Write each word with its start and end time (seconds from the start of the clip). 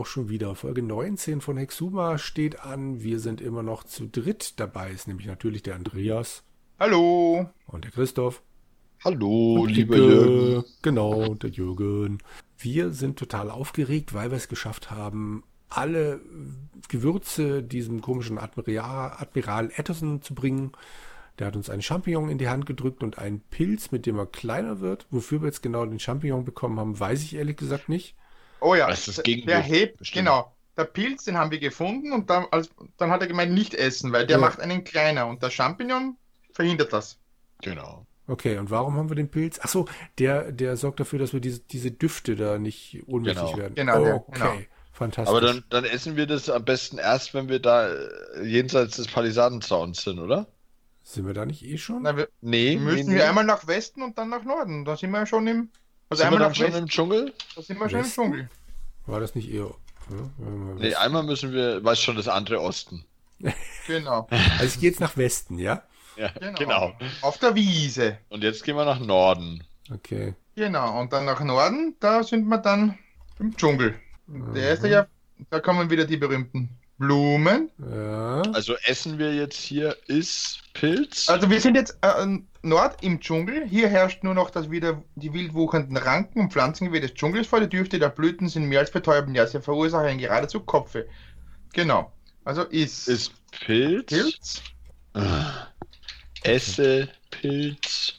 auch 0.00 0.06
schon 0.06 0.30
wieder. 0.30 0.54
Folge 0.54 0.82
19 0.82 1.42
von 1.42 1.58
Hexuma 1.58 2.16
steht 2.16 2.60
an. 2.60 3.02
Wir 3.02 3.20
sind 3.20 3.42
immer 3.42 3.62
noch 3.62 3.84
zu 3.84 4.06
dritt. 4.06 4.58
Dabei 4.58 4.90
ist 4.90 5.06
nämlich 5.06 5.26
natürlich 5.26 5.62
der 5.62 5.74
Andreas. 5.74 6.42
Hallo. 6.78 7.50
Und 7.66 7.84
der 7.84 7.90
Christoph. 7.92 8.42
Hallo, 9.04 9.66
lieber 9.66 9.96
Jürgen. 9.96 10.64
Genau, 10.80 11.34
der 11.34 11.50
Jürgen. 11.50 12.18
Wir 12.56 12.92
sind 12.92 13.18
total 13.18 13.50
aufgeregt, 13.50 14.14
weil 14.14 14.30
wir 14.30 14.38
es 14.38 14.48
geschafft 14.48 14.90
haben, 14.90 15.44
alle 15.68 16.20
Gewürze 16.88 17.62
diesem 17.62 18.00
komischen 18.00 18.38
Admiral, 18.38 19.16
Admiral 19.18 19.70
Atterson 19.76 20.22
zu 20.22 20.34
bringen. 20.34 20.72
Der 21.38 21.46
hat 21.46 21.56
uns 21.56 21.68
einen 21.68 21.82
Champignon 21.82 22.30
in 22.30 22.38
die 22.38 22.48
Hand 22.48 22.64
gedrückt 22.64 23.02
und 23.02 23.18
einen 23.18 23.40
Pilz, 23.40 23.90
mit 23.90 24.06
dem 24.06 24.16
er 24.16 24.26
kleiner 24.26 24.80
wird. 24.80 25.06
Wofür 25.10 25.42
wir 25.42 25.48
jetzt 25.48 25.62
genau 25.62 25.84
den 25.84 26.00
Champignon 26.00 26.44
bekommen 26.44 26.80
haben, 26.80 26.98
weiß 26.98 27.22
ich 27.22 27.34
ehrlich 27.36 27.58
gesagt 27.58 27.90
nicht. 27.90 28.16
Oh 28.60 28.74
ja, 28.74 28.88
ist 28.88 29.08
das 29.08 29.16
der 29.22 29.60
hebt, 29.60 29.98
Bestimmt. 29.98 30.26
genau. 30.26 30.54
Der 30.76 30.84
Pilz, 30.84 31.24
den 31.24 31.36
haben 31.36 31.50
wir 31.50 31.58
gefunden 31.58 32.12
und 32.12 32.30
dann, 32.30 32.46
als, 32.50 32.70
dann 32.96 33.10
hat 33.10 33.20
er 33.20 33.26
gemeint, 33.26 33.52
nicht 33.52 33.74
essen, 33.74 34.12
weil 34.12 34.26
der 34.26 34.36
Ja. 34.38 34.40
macht 34.40 34.60
einen 34.60 34.84
kleiner 34.84 35.26
und 35.26 35.42
der 35.42 35.50
Champignon 35.50 36.16
verhindert 36.52 36.92
das. 36.92 37.18
Genau. 37.62 38.06
Okay, 38.26 38.56
und 38.58 38.70
warum 38.70 38.94
haben 38.96 39.08
wir 39.08 39.16
den 39.16 39.28
Pilz? 39.30 39.58
Ach 39.62 39.68
so, 39.68 39.86
der, 40.18 40.52
der 40.52 40.76
sorgt 40.76 41.00
dafür, 41.00 41.18
dass 41.18 41.32
wir 41.32 41.40
diese, 41.40 41.60
diese 41.60 41.90
Düfte 41.90 42.36
da 42.36 42.58
nicht 42.58 43.02
ohnmächtig 43.06 43.42
Genau. 43.44 43.56
werden. 43.58 43.74
Genau, 43.74 44.04
der- 44.04 44.14
okay, 44.16 44.32
genau. 44.38 44.52
fantastisch. 44.92 45.28
Aber 45.36 45.40
dann, 45.40 45.64
dann 45.68 45.84
essen 45.84 46.16
wir 46.16 46.26
das 46.26 46.48
am 46.48 46.64
besten 46.64 46.98
erst, 46.98 47.34
wenn 47.34 47.48
wir 47.48 47.58
da 47.58 47.88
äh, 47.92 48.44
jenseits 48.44 48.96
des 48.96 49.08
Palisadenzauns 49.08 50.02
sind, 50.02 50.18
oder? 50.20 50.46
Sind 51.02 51.26
wir 51.26 51.34
da 51.34 51.44
nicht 51.44 51.64
eh 51.64 51.76
schon? 51.76 52.02
Na, 52.02 52.16
wir 52.16 52.28
Nee, 52.40 52.76
müssen 52.76 53.06
nee, 53.08 53.16
wir 53.16 53.22
nee. 53.22 53.28
einmal 53.28 53.44
nach 53.44 53.66
Westen 53.66 54.02
und 54.02 54.16
dann 54.16 54.28
nach 54.28 54.44
Norden. 54.44 54.84
Da 54.84 54.96
sind 54.96 55.10
wir 55.10 55.18
ja 55.18 55.26
schon 55.26 55.46
im. 55.48 55.70
Also 56.10 56.22
sind 56.24 56.32
wir 56.32 56.36
einmal 56.36 56.48
dann 56.48 56.54
schon 56.54 56.74
im 56.74 56.88
Dschungel? 56.88 57.32
da 57.54 57.62
sind 57.62 57.78
wir 57.78 57.88
schon 57.88 58.00
im? 58.00 58.06
Dschungel. 58.06 58.50
War 59.06 59.20
das 59.20 59.34
nicht 59.34 59.48
eher. 59.50 59.70
Wir 60.08 60.74
Nee, 60.78 60.94
einmal 60.94 61.22
müssen 61.22 61.52
wir, 61.52 61.82
weiß 61.84 62.00
schon, 62.00 62.16
das 62.16 62.28
andere 62.28 62.60
Osten. 62.60 63.04
Genau. 63.86 64.28
also 64.30 64.64
ich 64.66 64.78
gehe 64.80 64.90
jetzt 64.90 65.00
nach 65.00 65.16
Westen, 65.16 65.58
ja? 65.58 65.82
Ja, 66.16 66.28
genau. 66.38 66.58
genau. 66.58 66.92
Auf 67.22 67.38
der 67.38 67.54
Wiese. 67.54 68.18
Und 68.28 68.42
jetzt 68.44 68.62
gehen 68.64 68.76
wir 68.76 68.84
nach 68.84 69.00
Norden. 69.00 69.64
Okay. 69.92 70.34
Genau. 70.54 71.00
Und 71.00 71.12
dann 71.12 71.24
nach 71.24 71.40
Norden, 71.40 71.96
da 71.98 72.22
sind 72.22 72.44
wir 72.46 72.58
dann 72.58 72.98
im 73.38 73.56
Dschungel. 73.56 73.94
Der 74.26 74.72
ist 74.74 74.82
Mhm. 74.82 74.90
ja, 74.90 75.06
da 75.48 75.58
kommen 75.60 75.90
wieder 75.90 76.04
die 76.04 76.18
berühmten 76.18 76.68
Blumen. 77.00 77.70
Ja. 77.78 78.42
Also 78.52 78.74
essen 78.84 79.18
wir 79.18 79.34
jetzt 79.34 79.56
hier 79.56 79.96
ist 80.06 80.60
Pilz. 80.74 81.30
Also 81.30 81.48
wir 81.48 81.58
sind 81.58 81.74
jetzt 81.74 81.96
äh, 82.02 82.38
Nord 82.60 83.02
im 83.02 83.18
Dschungel. 83.20 83.66
Hier 83.66 83.88
herrscht 83.88 84.22
nur 84.22 84.34
noch 84.34 84.50
das 84.50 84.70
wieder 84.70 85.02
die 85.14 85.32
wild 85.32 85.54
wuchernden 85.54 85.96
Ranken 85.96 86.40
und 86.40 86.52
Pflanzen 86.52 86.92
des 86.92 87.14
Dschungels 87.14 87.46
vor. 87.46 87.60
Die 87.60 87.70
Düfte 87.70 87.98
der 87.98 88.10
Blüten 88.10 88.50
sind 88.50 88.66
mehr 88.66 88.80
als 88.80 88.90
betäubend. 88.90 89.34
Ja, 89.34 89.46
sie 89.46 89.62
verursachen 89.62 90.18
geradezu 90.18 90.60
Kopfe. 90.60 91.08
Genau. 91.72 92.12
Also 92.44 92.64
ist, 92.64 93.08
ist 93.08 93.32
Pilz. 93.50 94.10
Pilz. 94.10 94.62
Ah. 95.14 95.68
Esse 96.42 97.08
Pilz 97.30 98.12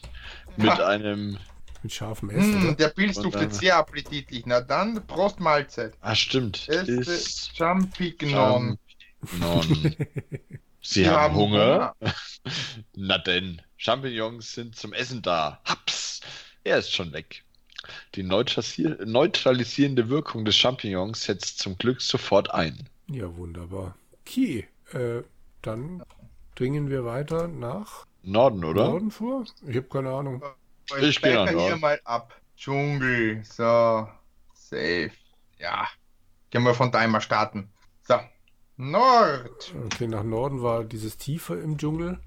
mit 0.56 0.80
einem. 0.80 1.38
Mit 1.82 1.92
scharfem 1.92 2.30
Essen. 2.30 2.70
Mm, 2.70 2.76
der 2.76 2.88
Pilz 2.88 3.16
duftet 3.18 3.54
sehr 3.54 3.76
appetitlich. 3.76 4.46
Na 4.46 4.60
dann, 4.60 5.04
Prost 5.06 5.40
Mahlzeit. 5.40 5.94
Ah, 6.00 6.14
stimmt. 6.14 6.68
Ist 6.68 7.56
Champignon. 7.56 8.78
Champignon. 9.24 9.96
Sie 10.84 11.02
Wir 11.02 11.12
haben 11.12 11.34
Hunger? 11.34 11.94
Na 12.96 13.18
denn, 13.18 13.62
Champignons 13.76 14.52
sind 14.52 14.74
zum 14.76 14.92
Essen 14.92 15.22
da. 15.22 15.60
Haps! 15.64 16.20
Er 16.64 16.78
ist 16.78 16.92
schon 16.92 17.12
weg. 17.12 17.44
Die 18.14 18.22
neutralisier- 18.22 19.04
neutralisierende 19.04 20.08
Wirkung 20.08 20.44
des 20.44 20.56
Champignons 20.56 21.24
setzt 21.24 21.58
zum 21.58 21.78
Glück 21.78 22.00
sofort 22.00 22.52
ein. 22.52 22.88
Ja, 23.08 23.34
wunderbar. 23.36 23.96
Okay, 24.26 24.66
äh, 24.92 25.22
dann 25.62 26.02
dringen 26.54 26.90
wir 26.90 27.04
weiter 27.04 27.48
nach 27.48 28.06
Norden, 28.22 28.64
oder? 28.64 28.84
Norden 28.84 29.10
vor? 29.10 29.44
Ich 29.66 29.76
habe 29.76 29.88
keine 29.88 30.10
Ahnung. 30.10 30.42
Ich 30.86 30.94
geh 30.94 31.00
nach 31.06 31.12
speichere 31.12 31.48
hier 31.48 31.56
Norden. 31.56 31.80
mal 31.80 32.00
ab. 32.04 32.34
Dschungel. 32.56 33.42
So. 33.44 34.08
Safe. 34.54 35.10
Ja. 35.58 35.88
Können 36.50 36.64
wir 36.64 36.74
von 36.74 36.92
Timer 36.92 37.20
starten. 37.20 37.70
So. 38.02 38.16
Nord. 38.76 39.74
Okay, 39.86 40.08
nach 40.08 40.22
Norden 40.24 40.62
war 40.62 40.84
dieses 40.84 41.16
Tiefe 41.18 41.54
im 41.54 41.76
Dschungel 41.78 42.18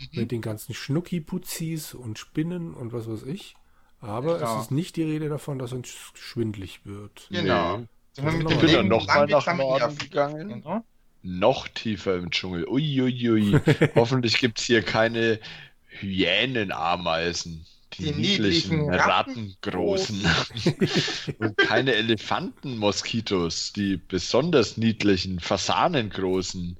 Mhm. 0.00 0.06
mit 0.20 0.30
den 0.30 0.40
ganzen 0.42 0.74
Schnucki-Putzis 0.74 1.92
und 1.94 2.18
Spinnen 2.20 2.72
und 2.74 2.92
was 2.92 3.08
weiß 3.10 3.24
ich. 3.24 3.56
Aber 4.00 4.38
Genau. 4.38 4.56
es 4.58 4.62
ist 4.66 4.70
nicht 4.70 4.94
die 4.94 5.02
Rede 5.02 5.28
davon, 5.28 5.58
dass 5.58 5.72
uns 5.72 5.88
schwindlig 6.14 6.80
wird. 6.84 7.26
Genau. 7.30 7.78
Nee. 7.78 7.86
Sind 8.12 8.24
wir 8.26 8.32
mit 8.32 8.42
Ich 8.42 8.48
dem 8.48 8.60
bin 8.60 8.66
dann 8.68 8.76
Leben 8.76 8.88
noch 8.88 9.06
mal 9.08 9.26
nach 9.26 9.54
Norden 9.56 9.98
gegangen. 9.98 10.48
Genau. 10.48 10.84
Noch 11.22 11.66
tiefer 11.68 12.14
im 12.16 12.30
Dschungel. 12.30 12.66
Uiuiui. 12.68 13.58
Hoffentlich 13.96 14.38
gibt 14.38 14.60
es 14.60 14.66
hier 14.66 14.82
keine 14.82 15.40
Hyänenameisen. 15.88 17.66
Die, 17.98 18.12
niedlichen, 18.12 18.86
niedlichen 18.86 18.94
Rattengroßen. 18.94 20.24
Und 21.38 21.56
keine 21.56 21.94
Elefantenmoskitos. 21.94 23.72
Die 23.72 23.96
besonders 23.96 24.76
niedlichen 24.76 25.40
Fasanengroßen. 25.40 26.76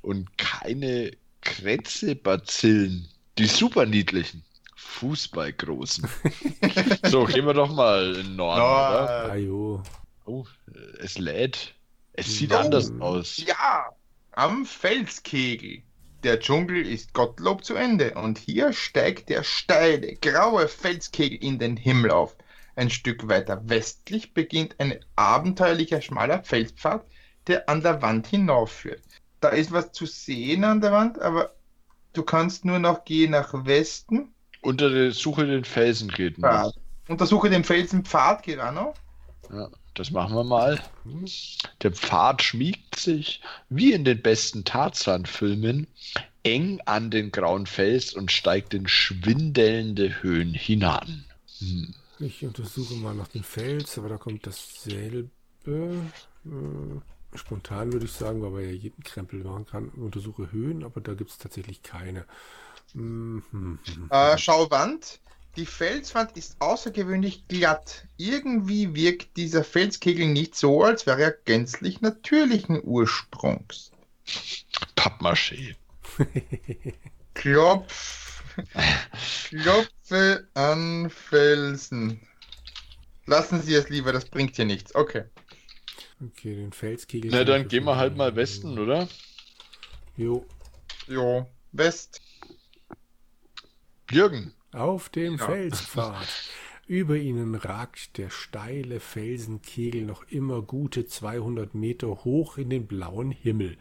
Und 0.00 0.38
keine 0.38 1.12
Krätzebazillen. 1.42 3.08
Die 3.38 3.46
super 3.46 3.86
niedlichen. 3.86 4.42
Fußballgroßen. 4.76 6.08
so, 7.04 7.24
gehen 7.24 7.46
wir 7.46 7.54
doch 7.54 7.72
mal 7.72 8.14
in 8.16 8.26
den 8.26 8.36
Norden, 8.36 8.60
oder? 8.60 9.30
Ah, 9.32 9.36
jo. 9.36 9.82
Oh, 10.24 10.44
es 10.98 11.18
lädt. 11.18 11.74
Es 12.14 12.38
sieht 12.38 12.52
Oh. 12.52 12.56
anders 12.56 12.92
aus. 13.00 13.38
Ja. 13.38 13.86
Am 14.32 14.64
Felskegel. 14.64 15.82
Der 16.22 16.38
Dschungel 16.38 16.86
ist 16.86 17.14
Gottlob 17.14 17.64
zu 17.64 17.74
Ende 17.74 18.14
und 18.14 18.38
hier 18.38 18.72
steigt 18.72 19.28
der 19.28 19.42
steile, 19.42 20.14
graue 20.14 20.68
Felskegel 20.68 21.38
in 21.42 21.58
den 21.58 21.76
Himmel 21.76 22.12
auf. 22.12 22.36
Ein 22.76 22.90
Stück 22.90 23.26
weiter 23.28 23.60
westlich 23.64 24.32
beginnt 24.32 24.76
ein 24.78 24.98
abenteuerlicher 25.16 26.00
schmaler 26.00 26.44
Felspfad, 26.44 27.04
der 27.48 27.68
an 27.68 27.82
der 27.82 28.02
Wand 28.02 28.28
hinaufführt. 28.28 29.02
Da 29.40 29.48
ist 29.48 29.72
was 29.72 29.90
zu 29.90 30.06
sehen 30.06 30.62
an 30.62 30.80
der 30.80 30.92
Wand, 30.92 31.20
aber 31.20 31.54
du 32.12 32.22
kannst 32.22 32.64
nur 32.64 32.78
noch 32.78 33.04
gehen 33.04 33.32
nach 33.32 33.52
Westen. 33.66 34.32
Unter 34.60 34.90
der 34.90 35.10
Suche 35.10 35.44
den 35.44 35.64
Felsen 35.64 36.08
geht. 36.08 36.36
Pfad. 36.36 36.72
Untersuche 37.08 37.50
den 37.50 37.64
Felsenpfad, 37.64 38.44
Gerano. 38.44 38.94
Ja, 39.50 39.68
das 39.94 40.10
machen 40.10 40.34
wir 40.34 40.44
mal. 40.44 40.80
Der 41.82 41.92
Pfad 41.92 42.42
schmiegt 42.42 42.96
sich, 42.96 43.40
wie 43.68 43.92
in 43.92 44.04
den 44.04 44.22
besten 44.22 44.64
Tarzan-Filmen, 44.64 45.86
eng 46.42 46.80
an 46.86 47.10
den 47.10 47.30
grauen 47.30 47.66
Fels 47.66 48.12
und 48.14 48.32
steigt 48.32 48.74
in 48.74 48.88
schwindelnde 48.88 50.22
Höhen 50.22 50.54
hinan. 50.54 51.24
Hm. 51.58 51.94
Ich 52.18 52.44
untersuche 52.44 52.94
mal 52.94 53.14
nach 53.14 53.28
dem 53.28 53.42
Fels, 53.42 53.98
aber 53.98 54.08
da 54.08 54.16
kommt 54.16 54.46
dasselbe. 54.46 55.30
Äh, 55.66 56.10
spontan 57.34 57.92
würde 57.92 58.06
ich 58.06 58.12
sagen, 58.12 58.42
weil 58.42 58.50
man 58.50 58.64
ja 58.64 58.70
jeden 58.70 59.02
Krempel 59.02 59.42
machen 59.42 59.66
kann. 59.66 59.88
Untersuche 59.90 60.52
Höhen, 60.52 60.84
aber 60.84 61.00
da 61.00 61.14
gibt 61.14 61.30
es 61.30 61.38
tatsächlich 61.38 61.82
keine. 61.82 62.26
Mhm, 62.94 63.78
Äh, 64.10 64.38
Schauwand. 64.38 65.20
Die 65.56 65.66
Felswand 65.66 66.36
ist 66.36 66.56
außergewöhnlich 66.60 67.46
glatt. 67.46 68.06
Irgendwie 68.16 68.94
wirkt 68.94 69.36
dieser 69.36 69.64
Felskegel 69.64 70.26
nicht 70.28 70.54
so, 70.54 70.82
als 70.82 71.06
wäre 71.06 71.22
er 71.22 71.32
gänzlich 71.32 72.00
natürlichen 72.00 72.80
Ursprungs. 72.82 73.90
Pappmaché. 74.96 75.76
Klopf. 77.34 78.42
Klopfe 79.50 80.48
an 80.54 81.10
Felsen. 81.10 82.26
Lassen 83.26 83.60
Sie 83.60 83.74
es 83.74 83.88
lieber, 83.88 84.12
das 84.12 84.24
bringt 84.24 84.56
hier 84.56 84.64
nichts. 84.64 84.94
Okay. 84.94 85.24
Okay, 86.20 86.54
den 86.54 86.72
Felskegel. 86.72 87.30
Na, 87.30 87.44
dann 87.44 87.68
gehen 87.68 87.84
wir 87.84 87.96
halt 87.96 88.16
mal. 88.16 88.36
Westen, 88.36 88.78
oder? 88.78 89.08
Jo. 90.16 90.46
Jo. 91.08 91.46
West. 91.72 92.20
Jürgen. 94.10 94.54
Auf 94.72 95.08
dem 95.08 95.36
Ja. 95.36 95.46
Felspfad. 95.46 96.26
Über 96.86 97.16
ihnen 97.16 97.54
ragt 97.54 98.18
der 98.18 98.30
steile 98.30 99.00
Felsenkegel 99.00 100.02
noch 100.04 100.24
immer 100.28 100.62
gute 100.62 101.06
200 101.06 101.74
Meter 101.74 102.08
hoch 102.24 102.58
in 102.58 102.70
den 102.70 102.86
blauen 102.86 103.30
Himmel. 103.30 103.76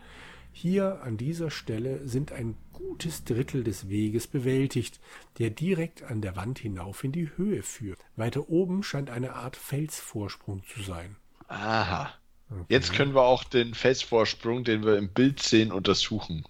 Hier 0.53 1.01
an 1.01 1.17
dieser 1.17 1.49
Stelle 1.49 2.07
sind 2.07 2.31
ein 2.31 2.55
gutes 2.73 3.23
Drittel 3.23 3.63
des 3.63 3.89
Weges 3.89 4.27
bewältigt, 4.27 4.99
der 5.39 5.49
direkt 5.49 6.03
an 6.03 6.21
der 6.21 6.35
Wand 6.35 6.59
hinauf 6.59 7.03
in 7.03 7.11
die 7.11 7.29
Höhe 7.37 7.63
führt. 7.63 7.99
Weiter 8.15 8.49
oben 8.49 8.83
scheint 8.83 9.09
eine 9.09 9.33
Art 9.33 9.55
Felsvorsprung 9.55 10.63
zu 10.65 10.81
sein. 10.83 11.15
Aha. 11.47 12.13
Okay. 12.49 12.65
Jetzt 12.67 12.93
können 12.93 13.15
wir 13.15 13.23
auch 13.23 13.45
den 13.45 13.73
Felsvorsprung, 13.73 14.65
den 14.65 14.83
wir 14.83 14.97
im 14.97 15.07
Bild 15.09 15.41
sehen, 15.41 15.71
untersuchen. 15.71 16.43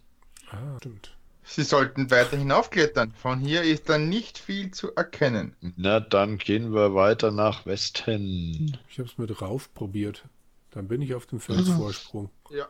Ah, 0.50 0.78
stimmt. 0.78 1.16
Sie 1.44 1.64
sollten 1.64 2.12
weiter 2.12 2.38
hinaufklettern. 2.38 3.14
Von 3.14 3.40
hier 3.40 3.64
ist 3.64 3.90
dann 3.90 4.10
nicht 4.10 4.38
viel 4.38 4.72
zu 4.72 4.96
erkennen. 4.96 5.56
Na, 5.76 6.00
dann 6.00 6.38
gehen 6.38 6.74
wir 6.74 6.94
weiter 6.96 7.32
nach 7.32 7.66
Westen. 7.66 8.78
Ich 8.90 9.00
habe 9.00 9.10
es 9.10 9.18
mit 9.18 9.42
rauf 9.42 9.74
probiert. 9.74 10.24
Dann 10.72 10.88
bin 10.88 11.02
ich 11.02 11.14
auf 11.14 11.26
dem 11.26 11.40
Felsvorsprung. 11.40 12.30
Ja. 12.52 12.68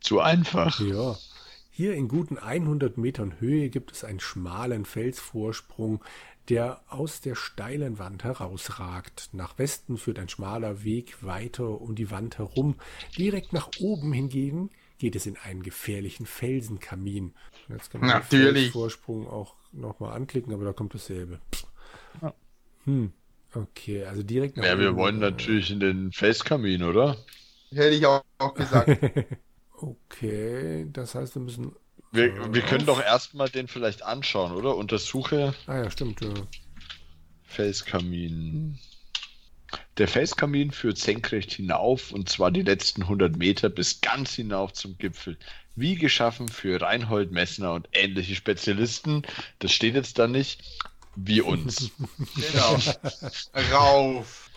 Zu 0.00 0.20
einfach. 0.20 0.80
Ja. 0.80 1.18
Hier 1.70 1.92
in 1.94 2.08
guten 2.08 2.38
100 2.38 2.96
Metern 2.96 3.40
Höhe 3.40 3.68
gibt 3.68 3.92
es 3.92 4.04
einen 4.04 4.20
schmalen 4.20 4.86
Felsvorsprung, 4.86 6.02
der 6.48 6.80
aus 6.88 7.20
der 7.20 7.34
steilen 7.34 7.98
Wand 7.98 8.24
herausragt. 8.24 9.28
Nach 9.32 9.58
Westen 9.58 9.98
führt 9.98 10.18
ein 10.18 10.30
schmaler 10.30 10.82
Weg 10.82 11.22
weiter 11.22 11.80
um 11.80 11.94
die 11.94 12.10
Wand 12.10 12.38
herum. 12.38 12.76
Direkt 13.18 13.52
nach 13.52 13.68
oben 13.80 14.14
hingegen 14.14 14.70
geht 14.98 15.16
es 15.16 15.26
in 15.26 15.36
einen 15.36 15.62
gefährlichen 15.62 16.26
Felsenkamin. 16.26 17.34
Jetzt 17.68 17.90
kann 17.90 18.00
man 18.00 18.10
Natürlich. 18.10 18.46
den 18.46 18.54
Felsvorsprung 18.62 19.28
auch 19.28 19.54
nochmal 19.72 20.14
anklicken, 20.14 20.52
aber 20.52 20.64
da 20.64 20.72
kommt 20.72 20.94
dasselbe. 20.94 21.40
Ja. 22.20 22.34
Hm. 22.84 23.12
Okay, 23.54 24.04
also 24.04 24.22
direkt 24.22 24.56
nach 24.56 24.64
Ja, 24.64 24.78
wir 24.78 24.94
wollen 24.96 25.18
natürlich 25.18 25.70
in 25.70 25.80
den 25.80 26.12
Felskamin, 26.12 26.82
oder? 26.82 27.16
Hätte 27.70 27.94
ich 27.94 28.06
auch, 28.06 28.22
auch 28.38 28.54
gesagt. 28.54 28.98
Okay, 29.80 30.88
das 30.92 31.14
heißt, 31.14 31.36
wir 31.36 31.42
müssen. 31.42 31.70
Wir, 32.10 32.52
wir 32.52 32.62
können 32.62 32.84
doch 32.84 33.00
erstmal 33.00 33.48
den 33.48 33.68
vielleicht 33.68 34.02
anschauen, 34.02 34.50
oder? 34.50 34.74
Untersuche 34.74 35.54
Ah 35.68 35.76
ja, 35.76 35.90
stimmt. 35.90 36.20
Ja. 36.20 36.34
Felskamin. 37.44 38.78
Der 39.98 40.06
Felskamin 40.06 40.70
führt 40.70 40.96
senkrecht 40.96 41.52
hinauf 41.52 42.12
und 42.12 42.28
zwar 42.28 42.52
die 42.52 42.62
letzten 42.62 43.02
100 43.02 43.36
Meter 43.36 43.68
bis 43.68 44.00
ganz 44.00 44.32
hinauf 44.32 44.72
zum 44.72 44.96
Gipfel. 44.96 45.36
Wie 45.74 45.96
geschaffen 45.96 46.48
für 46.48 46.80
Reinhold 46.80 47.32
Messner 47.32 47.72
und 47.72 47.88
ähnliche 47.92 48.36
Spezialisten. 48.36 49.22
Das 49.58 49.72
steht 49.72 49.96
jetzt 49.96 50.18
da 50.20 50.28
nicht. 50.28 50.62
Wie 51.16 51.40
uns. 51.40 51.90
Genau. 52.52 52.78
Rauf. 53.72 54.50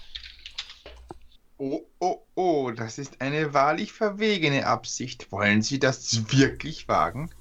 Oh, 1.58 1.82
oh, 2.00 2.20
oh, 2.36 2.72
das 2.72 3.00
ist 3.00 3.22
eine 3.22 3.54
wahrlich 3.54 3.94
verwegene 3.94 4.68
Absicht. 4.68 5.32
Wollen 5.32 5.64
Sie 5.64 5.80
das 5.80 6.32
wirklich 6.32 6.88
wagen? 6.88 7.32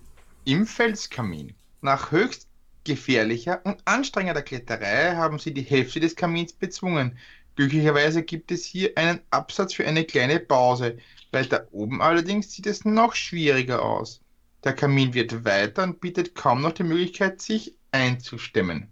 Im 0.44 0.67
Felskamin. 0.67 1.55
Nach 1.82 2.11
höchst 2.11 2.49
gefährlicher 2.85 3.61
und 3.64 3.82
anstrengender 3.85 4.43
Kletterei 4.43 5.14
haben 5.14 5.38
Sie 5.38 5.52
die 5.52 5.62
Hälfte 5.62 6.00
des 6.00 6.17
Kamins 6.17 6.52
bezwungen. 6.52 7.19
Glücklicherweise 7.61 8.23
gibt 8.23 8.51
es 8.53 8.65
hier 8.65 8.97
einen 8.97 9.21
Absatz 9.29 9.75
für 9.75 9.87
eine 9.87 10.07
kleine 10.07 10.41
Pause. 10.41 10.97
Weiter 11.31 11.69
oben 11.73 12.01
allerdings 12.01 12.51
sieht 12.51 12.67
es 12.67 12.87
noch 12.87 13.15
schwieriger 13.15 13.85
aus. 13.85 14.23
Der 14.65 14.73
Kamin 14.73 15.12
wird 15.12 15.45
weiter 15.45 15.83
und 15.83 16.01
bietet 16.01 16.35
kaum 16.35 16.62
noch 16.62 16.73
die 16.73 16.85
Möglichkeit, 16.85 17.43
sich 17.43 17.75
einzustemmen. 17.93 18.91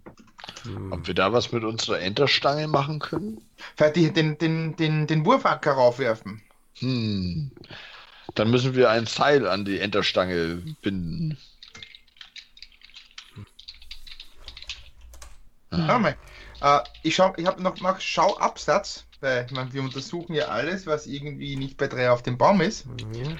Hm. 0.61 0.91
Ob 0.91 1.07
wir 1.07 1.15
da 1.15 1.33
was 1.33 1.51
mit 1.51 1.63
unserer 1.63 1.99
Enterstange 1.99 2.67
machen 2.67 2.99
können? 2.99 3.41
Vielleicht 3.75 4.15
den, 4.15 4.37
den, 4.37 4.75
den, 4.75 5.07
den 5.07 5.25
Wurfanker 5.25 5.71
raufwerfen. 5.71 6.39
Hm. 6.77 7.49
Dann 8.35 8.51
müssen 8.51 8.75
wir 8.75 8.91
ein 8.91 9.07
Seil 9.07 9.47
an 9.47 9.65
die 9.65 9.79
Enterstange 9.79 10.61
binden. 10.83 11.39
Schau 15.71 15.97
mal. 15.97 16.15
Äh, 16.61 16.79
ich 17.03 17.15
schau, 17.15 17.33
ich 17.37 17.45
habe 17.45 17.61
noch, 17.61 17.79
noch 17.81 17.99
Schauabsatz, 17.99 19.05
weil 19.21 19.47
man, 19.51 19.73
wir 19.73 19.81
untersuchen 19.81 20.33
ja 20.33 20.47
alles, 20.47 20.85
was 20.87 21.07
irgendwie 21.07 21.55
nicht 21.55 21.77
bei 21.77 21.87
drei 21.87 22.11
auf 22.11 22.23
dem 22.23 22.37
Baum 22.37 22.61
ist. 22.61 22.85
Mhm. 22.85 23.37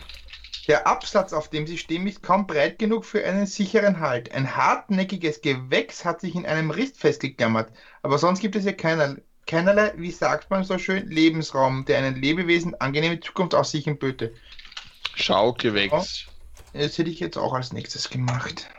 Der 0.68 0.86
Absatz, 0.86 1.34
auf 1.34 1.50
dem 1.50 1.66
sie 1.66 1.80
stehen, 1.80 2.06
ist 2.06 2.22
kaum 2.22 2.46
breit 2.46 2.78
genug 2.78 3.04
für 3.04 3.26
einen 3.26 3.48
sicheren 3.48 4.00
Halt. 4.00 4.34
Ein 4.36 4.56
hartnäckiges 4.56 5.42
Gewächs 5.42 6.06
hat 6.06 6.22
sich 6.22 6.36
in 6.36 6.46
einem 6.46 6.70
Riss 6.70 6.92
festgeklammert, 6.96 7.72
aber 8.04 8.20
sonst 8.20 8.40
gibt 8.40 8.56
es 8.56 8.64
hier 8.64 8.78
keiner, 8.78 9.16
keinerlei, 9.48 9.94
wie 9.98 10.12
sagt 10.12 10.52
man 10.52 10.64
so 10.64 10.78
schön, 10.78 11.08
Lebensraum, 11.08 11.86
der 11.86 11.98
einen 11.98 12.22
Lebewesen 12.22 12.80
angenehme 12.80 13.20
Zukunftsaussichten 13.20 13.98
böte. 13.98 14.34
Schaugewächs. 15.16 16.28
Das 16.74 16.98
hätte 17.00 17.10
ich 17.10 17.20
jetzt 17.20 17.38
auch 17.38 17.54
als 17.54 17.74
nächstes 17.74 18.12
gemacht. 18.12 18.70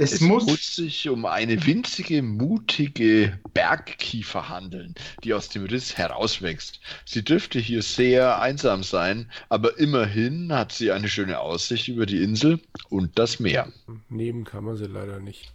Es, 0.00 0.12
Es 0.12 0.20
muss, 0.22 0.46
muss 0.46 0.76
sich 0.76 1.10
um 1.10 1.26
eine 1.26 1.66
winzige, 1.66 2.22
mutige 2.22 3.38
Bergkiefer 3.52 4.48
handeln, 4.48 4.94
die 5.22 5.34
aus 5.34 5.50
dem 5.50 5.66
Riss 5.66 5.98
herauswächst. 5.98 6.80
Sie 7.04 7.22
dürfte 7.22 7.58
hier 7.58 7.82
sehr 7.82 8.40
einsam 8.40 8.82
sein, 8.82 9.30
aber 9.50 9.78
immerhin 9.78 10.54
hat 10.54 10.72
sie 10.72 10.90
eine 10.90 11.06
schöne 11.10 11.38
Aussicht 11.40 11.88
über 11.88 12.06
die 12.06 12.22
Insel 12.22 12.60
und 12.88 13.18
das 13.18 13.40
Meer. 13.40 13.70
Nehmen 14.08 14.44
kann 14.44 14.64
man 14.64 14.78
sie 14.78 14.86
leider 14.86 15.20
nicht. 15.20 15.52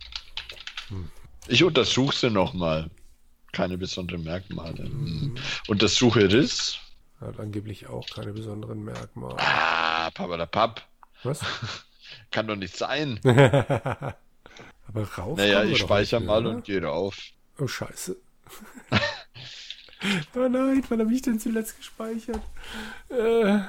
Ich 1.48 1.64
untersuche 1.64 2.16
sie 2.16 2.30
nochmal. 2.30 2.92
Keine 3.52 3.80
besonderen 3.80 4.26
Merkmale. 4.26 4.84
Mhm. 4.88 5.34
Untersuche 5.68 6.32
Riss. 6.32 6.78
Hat 7.20 7.40
angeblich 7.40 7.88
auch 7.88 8.08
keine 8.14 8.34
besonderen 8.34 8.84
Merkmale. 8.84 9.38
Ah, 9.40 10.12
papalapap. 10.12 10.88
Was? 11.24 11.40
Kann 12.30 12.46
doch 12.46 12.56
nicht 12.56 12.78
sein. 12.78 13.20
Aber 14.88 15.04
rauf. 15.04 15.38
Naja, 15.38 15.64
ich 15.64 15.80
speichere 15.80 16.22
mal 16.22 16.42
mehr, 16.42 16.52
und 16.52 16.66
gehe 16.66 16.84
rauf. 16.84 17.18
oder? 17.56 17.66
Oh, 17.66 17.68
Scheiße. 17.68 18.16
oh 20.36 20.48
nein, 20.48 20.84
wann 20.90 21.00
habe 21.00 21.14
ich 21.14 21.22
denn 21.22 21.40
zuletzt 21.40 21.78
gespeichert? 21.78 22.42
Äh, 23.10 23.60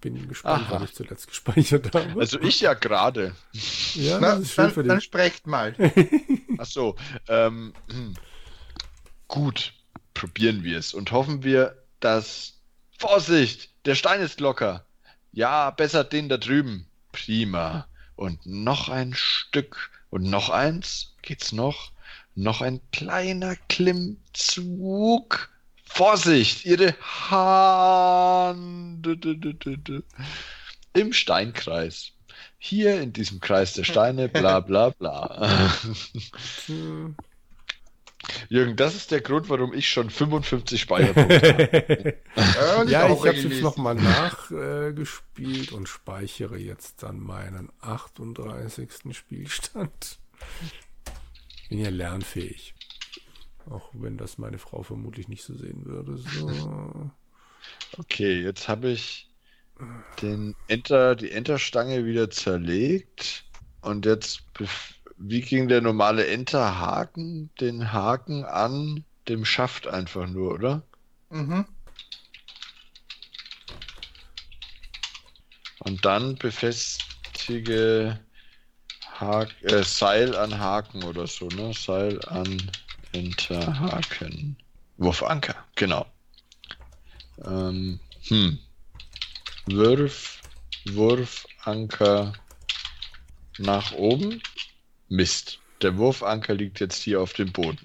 bin 0.00 0.28
gespannt, 0.28 0.64
Aha. 0.66 0.74
wann 0.74 0.84
ich 0.84 0.94
zuletzt 0.94 1.28
gespeichert 1.28 1.94
habe. 1.94 2.18
Also 2.18 2.40
ich 2.40 2.60
ja 2.60 2.74
gerade. 2.74 3.34
ja, 3.94 4.18
na, 4.20 4.36
das 4.36 4.40
ist 4.42 4.52
schön 4.52 4.64
dann, 4.64 4.72
für 4.72 4.84
dann 4.84 4.98
dich. 4.98 5.04
sprecht 5.04 5.46
mal. 5.46 5.74
Ach 6.58 6.66
so. 6.66 6.96
Ähm, 7.28 7.74
hm. 7.90 8.14
gut, 9.28 9.74
probieren 10.14 10.64
wir 10.64 10.78
es 10.78 10.94
und 10.94 11.12
hoffen 11.12 11.42
wir, 11.42 11.76
dass 12.00 12.60
Vorsicht, 12.98 13.70
der 13.84 13.94
Stein 13.94 14.20
ist 14.20 14.40
locker. 14.40 14.86
Ja, 15.32 15.70
besser 15.70 16.04
den 16.04 16.28
da 16.28 16.36
drüben. 16.36 16.86
Prima. 17.10 17.88
Und 18.16 18.46
noch 18.46 18.88
ein 18.88 19.14
Stück 19.14 19.90
und 20.12 20.24
noch 20.24 20.50
eins. 20.50 21.14
Geht's 21.22 21.52
noch? 21.52 21.90
Noch 22.34 22.60
ein 22.60 22.80
kleiner 22.92 23.56
Klimmzug. 23.68 25.48
Vorsicht, 25.84 26.64
Ihre 26.66 26.94
Hand 27.30 29.06
im 30.92 31.12
Steinkreis. 31.12 32.12
Hier 32.58 33.00
in 33.00 33.12
diesem 33.12 33.40
Kreis 33.40 33.72
der 33.72 33.84
Steine, 33.84 34.28
bla 34.28 34.60
bla 34.60 34.90
bla. 34.90 35.72
Jürgen, 38.48 38.76
das 38.76 38.94
ist 38.94 39.10
der 39.10 39.20
Grund, 39.20 39.48
warum 39.48 39.72
ich 39.72 39.88
schon 39.88 40.10
55 40.10 40.80
Speicherpunkte 40.80 41.52
habe. 41.52 42.18
ja, 42.36 42.84
ich 42.84 42.94
habe 42.94 43.24
regelmäßig. 43.24 43.50
jetzt 43.52 43.62
nochmal 43.62 43.94
nachgespielt 43.94 45.72
und 45.72 45.88
speichere 45.88 46.58
jetzt 46.58 47.02
dann 47.02 47.20
meinen 47.20 47.70
38. 47.80 48.90
Spielstand. 49.12 50.18
Bin 51.68 51.78
ja 51.78 51.90
lernfähig. 51.90 52.74
Auch 53.70 53.90
wenn 53.92 54.16
das 54.16 54.38
meine 54.38 54.58
Frau 54.58 54.82
vermutlich 54.82 55.28
nicht 55.28 55.44
so 55.44 55.54
sehen 55.54 55.84
würde. 55.84 56.18
So. 56.18 57.10
Okay, 57.98 58.42
jetzt 58.42 58.68
habe 58.68 58.90
ich 58.90 59.28
den 60.20 60.54
Enter, 60.68 61.14
die 61.14 61.30
Enterstange 61.30 62.04
wieder 62.04 62.30
zerlegt. 62.30 63.44
Und 63.80 64.06
jetzt, 64.06 64.44
wie 65.24 65.40
ging 65.40 65.68
der 65.68 65.80
normale 65.80 66.26
Enterhaken? 66.26 67.50
Den 67.60 67.92
Haken 67.92 68.44
an 68.44 69.04
dem 69.28 69.44
Schaft 69.44 69.86
einfach 69.86 70.26
nur, 70.26 70.52
oder? 70.52 70.82
Mhm. 71.30 71.64
Und 75.84 76.04
dann 76.04 76.36
befestige 76.36 78.18
Hak 79.04 79.50
äh, 79.62 79.84
Seil 79.84 80.34
an 80.34 80.58
Haken 80.58 81.04
oder 81.04 81.26
so, 81.26 81.48
ne? 81.50 81.72
Seil 81.72 82.20
an 82.24 82.70
Enterhaken. 83.12 84.56
Wurfanker, 84.96 85.54
genau. 85.74 86.06
Ähm, 87.44 88.00
hm. 88.28 88.58
Wurf, 89.66 90.42
Wurfanker 90.84 92.34
nach 93.58 93.92
oben. 93.92 94.40
Mist. 95.12 95.60
Der 95.82 95.98
Wurfanker 95.98 96.54
liegt 96.54 96.80
jetzt 96.80 97.02
hier 97.02 97.20
auf 97.20 97.34
dem 97.34 97.52
Boden. 97.52 97.78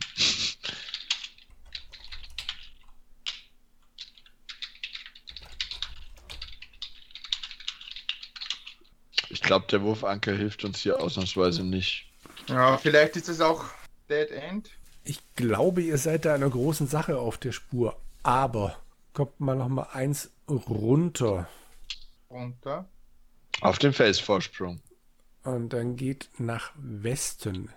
Ich 9.29 9.41
glaube, 9.41 9.67
der 9.67 9.81
Wurfanker 9.81 10.33
hilft 10.33 10.63
uns 10.63 10.79
hier 10.79 11.01
ausnahmsweise 11.01 11.63
nicht. 11.63 12.09
Ja, 12.47 12.77
vielleicht 12.77 13.17
ist 13.17 13.27
es 13.27 13.41
auch 13.41 13.65
Dead 14.09 14.31
End. 14.31 14.69
Ich 15.03 15.19
glaube, 15.35 15.81
ihr 15.81 15.97
seid 15.97 16.23
da 16.23 16.33
einer 16.33 16.49
großen 16.49 16.87
Sache 16.87 17.17
auf 17.17 17.37
der 17.37 17.51
Spur. 17.51 17.99
Aber 18.23 18.81
kommt 19.11 19.37
mal 19.41 19.55
noch 19.55 19.67
mal 19.67 19.89
eins 19.91 20.31
runter. 20.47 21.49
Runter. 22.29 22.87
Auf 23.59 23.79
dem 23.79 23.91
Felsvorsprung. 23.91 24.81
Und 25.47 25.71
dann 25.71 25.95
geht 25.95 26.29
nach 26.39 26.73
Westen. 26.75 27.69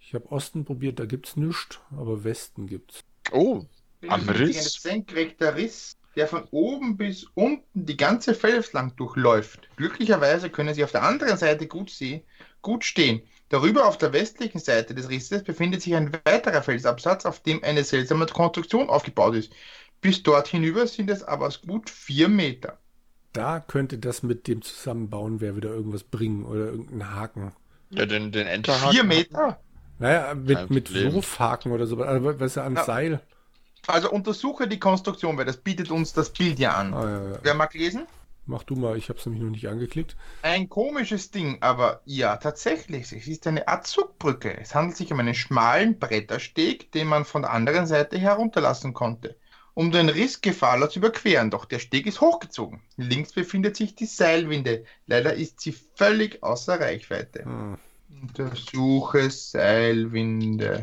Ich 0.00 0.14
habe 0.14 0.32
Osten 0.32 0.64
probiert, 0.64 0.98
da 0.98 1.04
gibt's 1.04 1.36
nichts, 1.36 1.78
aber 1.92 2.24
Westen 2.24 2.66
gibt's. 2.66 3.04
Oh, 3.30 3.64
Am 4.08 4.28
Riss? 4.28 4.56
Ein 4.56 4.90
senkrechter 4.90 5.54
Riss, 5.54 5.96
der 6.16 6.26
von 6.26 6.42
oben 6.50 6.96
bis 6.96 7.22
unten 7.34 7.86
die 7.86 7.96
ganze 7.96 8.34
Felslang 8.34 8.96
durchläuft. 8.96 9.68
Glücklicherweise 9.76 10.50
können 10.50 10.74
Sie 10.74 10.82
auf 10.82 10.90
der 10.90 11.04
anderen 11.04 11.38
Seite 11.38 11.68
gut 11.68 11.88
sehen, 11.88 12.24
gut 12.62 12.84
stehen. 12.84 13.22
Darüber 13.48 13.86
auf 13.86 13.96
der 13.96 14.12
westlichen 14.12 14.58
Seite 14.58 14.92
des 14.92 15.08
Risses 15.08 15.44
befindet 15.44 15.82
sich 15.82 15.94
ein 15.94 16.12
weiterer 16.24 16.64
Felsabsatz, 16.64 17.26
auf 17.26 17.38
dem 17.44 17.62
eine 17.62 17.84
seltsame 17.84 18.26
Konstruktion 18.26 18.88
aufgebaut 18.88 19.36
ist. 19.36 19.52
Bis 20.00 20.24
dort 20.24 20.48
hinüber 20.48 20.88
sind 20.88 21.10
es 21.10 21.22
aber 21.22 21.48
gut 21.64 21.90
vier 21.90 22.28
Meter. 22.28 22.80
Da 23.36 23.60
könnte 23.60 23.98
das 23.98 24.22
mit 24.22 24.48
dem 24.48 24.62
Zusammenbauen 24.62 25.40
wer 25.40 25.56
wieder 25.56 25.70
irgendwas 25.70 26.04
bringen 26.04 26.44
oder 26.44 26.66
irgendeinen 26.66 27.14
Haken. 27.14 27.52
Ja, 27.90 28.06
den, 28.06 28.32
den 28.32 28.46
Enterhaken. 28.46 28.92
Vier 28.92 29.04
Meter? 29.04 29.60
Naja, 29.98 30.34
mit, 30.34 30.70
mit. 30.70 31.12
Wurfhaken 31.12 31.72
oder 31.72 31.86
so. 31.86 32.02
Also, 32.02 32.40
weißt 32.40 32.56
du, 32.56 32.60
an 32.62 32.76
Ja. 32.76 32.84
Seil. 32.84 33.20
Also 33.86 34.10
untersuche 34.10 34.66
die 34.66 34.80
Konstruktion, 34.80 35.38
weil 35.38 35.44
das 35.44 35.58
bietet 35.58 35.90
uns 35.90 36.12
das 36.12 36.30
Bild 36.30 36.58
ja 36.58 36.72
an. 36.72 36.92
Ah, 36.92 37.08
ja, 37.08 37.30
ja. 37.30 37.38
Wer 37.42 37.54
mag 37.54 37.72
lesen? 37.74 38.06
Mach 38.48 38.62
du 38.62 38.76
mal, 38.76 38.96
ich 38.96 39.08
habe 39.08 39.18
es 39.18 39.26
nämlich 39.26 39.42
noch 39.42 39.50
nicht 39.50 39.68
angeklickt. 39.68 40.16
Ein 40.42 40.68
komisches 40.68 41.30
Ding, 41.32 41.58
aber 41.62 42.00
ja, 42.04 42.36
tatsächlich. 42.36 43.12
Es 43.12 43.26
ist 43.26 43.46
eine 43.46 43.66
Art 43.66 43.86
Zugbrücke. 43.86 44.56
Es 44.56 44.74
handelt 44.74 44.96
sich 44.96 45.12
um 45.12 45.18
einen 45.18 45.34
schmalen 45.34 45.98
Brettersteg, 45.98 46.92
den 46.92 47.08
man 47.08 47.24
von 47.24 47.42
der 47.42 47.52
anderen 47.52 47.86
Seite 47.86 48.18
herunterlassen 48.18 48.92
konnte, 48.92 49.36
um 49.76 49.92
den 49.92 50.08
Riss 50.08 50.40
gefahrlos 50.40 50.94
zu 50.94 51.00
überqueren. 51.00 51.50
Doch 51.50 51.66
der 51.66 51.78
Steg 51.78 52.06
ist 52.06 52.22
hochgezogen. 52.22 52.80
Links 52.96 53.32
befindet 53.32 53.76
sich 53.76 53.94
die 53.94 54.06
Seilwinde. 54.06 54.86
Leider 55.06 55.34
ist 55.34 55.60
sie 55.60 55.76
völlig 55.94 56.42
außer 56.42 56.80
Reichweite. 56.80 57.44
Hm. 57.44 57.76
Untersuche 58.22 59.30
Seilwinde. 59.30 60.82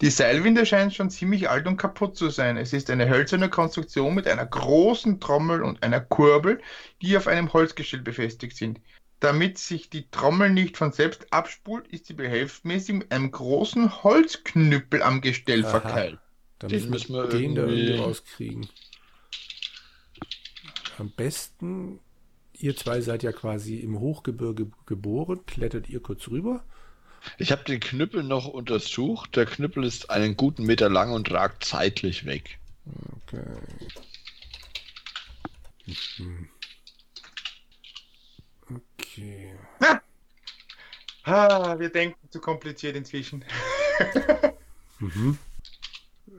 Die 0.00 0.08
Seilwinde 0.08 0.64
scheint 0.64 0.94
schon 0.94 1.10
ziemlich 1.10 1.50
alt 1.50 1.66
und 1.66 1.76
kaputt 1.76 2.16
zu 2.16 2.30
sein. 2.30 2.56
Es 2.56 2.72
ist 2.72 2.88
eine 2.88 3.10
hölzerne 3.10 3.50
Konstruktion 3.50 4.14
mit 4.14 4.26
einer 4.26 4.46
großen 4.46 5.20
Trommel 5.20 5.62
und 5.62 5.82
einer 5.82 6.00
Kurbel, 6.00 6.62
die 7.02 7.18
auf 7.18 7.26
einem 7.26 7.52
Holzgestell 7.52 8.00
befestigt 8.00 8.56
sind. 8.56 8.80
Damit 9.20 9.58
sich 9.58 9.90
die 9.90 10.08
Trommel 10.10 10.50
nicht 10.50 10.76
von 10.76 10.92
selbst 10.92 11.32
abspult, 11.32 11.88
ist 11.88 12.06
sie 12.06 12.14
behelfsmäßig 12.14 12.94
mit 12.94 13.12
einem 13.12 13.30
großen 13.32 14.04
Holzknüppel 14.04 15.02
am 15.02 15.20
Gestell 15.20 15.64
Aha. 15.64 15.80
verkeilt. 15.80 16.18
Dann 16.60 16.70
Den 16.70 16.88
müssen 16.90 17.14
wir 17.14 17.26
den 17.28 17.54
da 17.54 17.62
irgendwie- 17.62 17.80
irgendwie 17.82 18.02
rauskriegen. 18.02 18.68
Am 20.98 21.10
besten, 21.10 22.00
ihr 22.52 22.76
zwei 22.76 23.00
seid 23.00 23.22
ja 23.22 23.32
quasi 23.32 23.76
im 23.76 23.98
Hochgebirge 24.00 24.70
geboren, 24.86 25.44
klettert 25.46 25.88
ihr 25.88 26.00
kurz 26.00 26.28
rüber. 26.28 26.64
Ich 27.38 27.50
habe 27.52 27.64
den 27.64 27.80
Knüppel 27.80 28.22
noch 28.22 28.46
untersucht. 28.46 29.34
Der 29.36 29.46
Knüppel 29.46 29.84
ist 29.84 30.10
einen 30.10 30.36
guten 30.36 30.64
Meter 30.64 30.88
lang 30.88 31.12
und 31.12 31.30
ragt 31.32 31.64
zeitlich 31.64 32.24
weg. 32.24 32.58
Okay. 33.26 33.44
Mhm. 36.18 36.48
Okay. 39.18 39.54
Ah, 41.24 41.78
wir 41.78 41.90
denken 41.90 42.30
zu 42.30 42.40
kompliziert 42.40 42.96
inzwischen. 42.96 43.44
Mhm. 45.00 45.38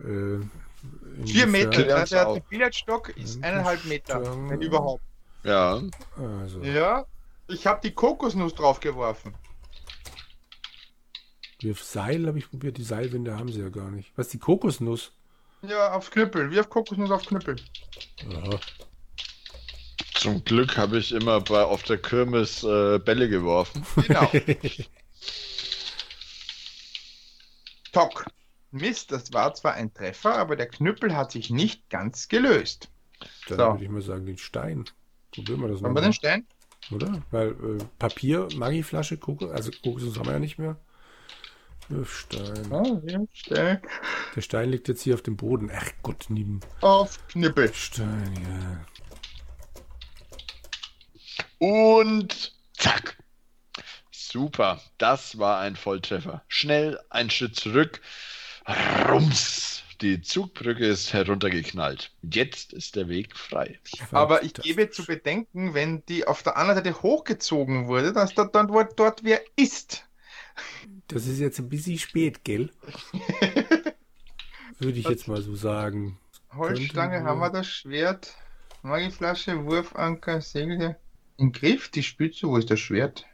Äh, 0.04 1.26
Vier? 1.26 1.48
Meter, 1.48 1.88
Ja, 1.88 1.96
also 1.96 2.34
der 2.34 2.42
Billardstock 2.42 3.10
ist 3.16 3.42
eineinhalb 3.42 3.86
Meter, 3.86 4.22
wenn 4.50 4.62
überhaupt. 4.62 5.02
Ja. 5.44 5.82
Also, 6.18 6.62
Ja, 6.62 7.06
ich 7.48 7.66
habe 7.66 7.80
die 7.82 7.94
Kokosnuss 7.94 8.54
draufgeworfen. 8.56 9.34
wirf 11.62 11.82
Seil 11.84 12.28
habe 12.28 12.38
ich 12.38 12.50
probiert, 12.50 12.78
die 12.78 12.84
Seilwinde 12.84 13.38
haben 13.38 13.50
sie 13.52 13.62
ja 13.62 13.70
gar 13.70 13.92
nicht. 13.92 14.12
Was, 14.18 14.28
die 14.30 14.40
Kokosnuss? 14.40 15.12
Ja, 15.62 15.94
aufs 15.94 16.12
Knüppel. 16.12 16.52
Wirf 16.52 16.70
Kokosnuss 16.70 17.12
auf 17.12 17.26
Knüppel. 17.26 17.56
Aha. 18.30 18.60
Zum 20.20 20.44
Glück 20.44 20.78
habe 20.78 20.98
ich 20.98 21.14
immer 21.14 21.40
bei, 21.40 21.64
auf 21.64 21.84
der 21.84 21.98
Kirmes 21.98 22.62
äh, 22.64 23.00
Bälle 23.00 23.30
geworfen. 23.30 23.86
Genau. 24.06 24.30
Tock. 27.94 28.26
Mist, 28.72 29.12
das 29.12 29.34
war 29.34 29.54
zwar 29.56 29.74
ein 29.74 29.94
Treffer, 29.94 30.36
aber 30.36 30.56
der 30.56 30.68
Knüppel 30.68 31.16
hat 31.16 31.32
sich 31.32 31.50
nicht 31.50 31.90
ganz 31.90 32.28
gelöst. 32.28 32.90
Dann 33.48 33.58
So. 33.58 33.64
würde 33.72 33.84
ich 33.86 33.90
mal 33.90 34.02
sagen, 34.02 34.26
den 34.26 34.38
Stein. 34.38 34.86
Probieren 35.34 35.62
wir 35.62 35.70
das 35.70 35.82
Wollen 35.82 35.94
mal. 35.94 36.02
wir 36.02 36.10
den 36.10 36.14
Stein? 36.14 36.46
Oder? 36.92 37.22
Weil 37.32 37.50
äh, 37.52 37.84
Papier, 37.98 38.48
Magiflasche, 38.56 39.18
Kokos, 39.18 39.50
also 39.52 39.72
Kokosnuss 39.84 40.18
haben 40.20 40.28
wir 40.28 40.34
ja 40.34 40.40
nicht 40.40 40.60
mehr. 40.60 40.78
Wirf 41.88 42.20
Stein. 42.20 42.72
Ah, 42.72 43.02
ja, 43.08 43.20
Stein. 43.34 43.82
Der 44.36 44.42
Stein 44.42 44.70
liegt 44.70 44.88
jetzt 44.88 45.02
hier 45.02 45.16
auf 45.16 45.24
dem 45.24 45.36
Boden. 45.38 45.72
Ach 45.74 45.92
Gott, 46.04 46.26
nimm 46.30 46.60
Auf 46.82 47.26
Knüppel. 47.30 47.74
Stein, 47.74 48.34
ja. 48.44 48.86
Und 51.60 52.54
zack. 52.74 53.18
Super. 54.12 54.82
Das 54.98 55.38
war 55.38 55.60
ein 55.60 55.76
Volltreffer. 55.76 56.44
Schnell 56.48 57.00
einen 57.10 57.30
Schritt 57.30 57.56
zurück. 57.56 58.02
Rums. 59.08 59.84
Die 60.02 60.22
Zugbrücke 60.22 60.86
ist 60.86 61.12
heruntergeknallt. 61.12 62.12
Jetzt 62.22 62.72
ist 62.72 62.96
der 62.96 63.10
Weg 63.10 63.36
frei. 63.36 63.80
Aber 64.12 64.44
ich 64.44 64.54
gebe 64.54 64.90
zu 64.90 65.06
bedenken, 65.06 65.74
wenn 65.74 66.06
die 66.06 66.26
auf 66.26 66.42
der 66.42 66.56
anderen 66.56 66.78
Seite 66.84 67.02
hochgezogen 67.02 67.88
wurde, 67.88 68.14
dass 68.14 68.34
dort, 68.34 68.56
dann 68.56 68.70
dort, 68.70 68.98
dort 68.98 69.26
wer 69.26 69.42
ist. 69.58 70.06
Das 71.08 71.26
ist 71.26 71.40
jetzt 71.40 71.60
ein 71.60 71.68
bisschen 71.68 72.00
spät, 72.00 72.46
gell? 72.46 72.72
Würde 74.80 75.00
ich 75.00 75.10
jetzt 75.10 75.28
mal 75.28 75.42
so 75.42 75.56
sagen. 75.56 76.18
Holzstange, 76.56 77.22
wir 77.24 77.50
das 77.50 77.68
Schwert, 77.68 78.34
Magiflasche, 78.84 79.66
Wurfanker, 79.66 80.40
Segel. 80.40 80.96
Im 81.40 81.54
Griff, 81.54 81.90
die 81.90 82.04
Spitze, 82.04 82.48
wo 82.48 82.58
ist 82.58 82.70
das 82.70 82.80
Schwert? 82.82 83.26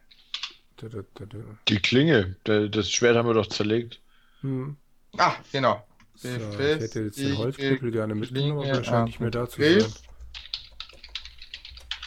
Da, 0.77 0.89
da, 0.89 0.99
da, 1.15 1.25
da. 1.25 1.37
Die 1.67 1.79
Klinge, 1.79 2.35
das 2.43 2.91
Schwert 2.91 3.17
haben 3.17 3.27
wir 3.27 3.33
doch 3.33 3.47
zerlegt. 3.47 3.99
Hm. 4.41 4.77
Ah, 5.17 5.35
genau. 5.51 5.83
So, 6.15 6.29
ich 6.29 6.57
hätte 6.59 7.01
jetzt 7.01 7.17
den 7.17 7.37
Holzknüppel 7.37 7.91
gerne 7.91 8.13
mitgenommen, 8.13 8.69
aber 8.69 9.05
nicht 9.05 9.19
mehr 9.19 9.31
da 9.31 9.49
zu 9.49 9.61
am 9.61 9.67
sein. 9.67 9.79
Griff. 9.79 10.01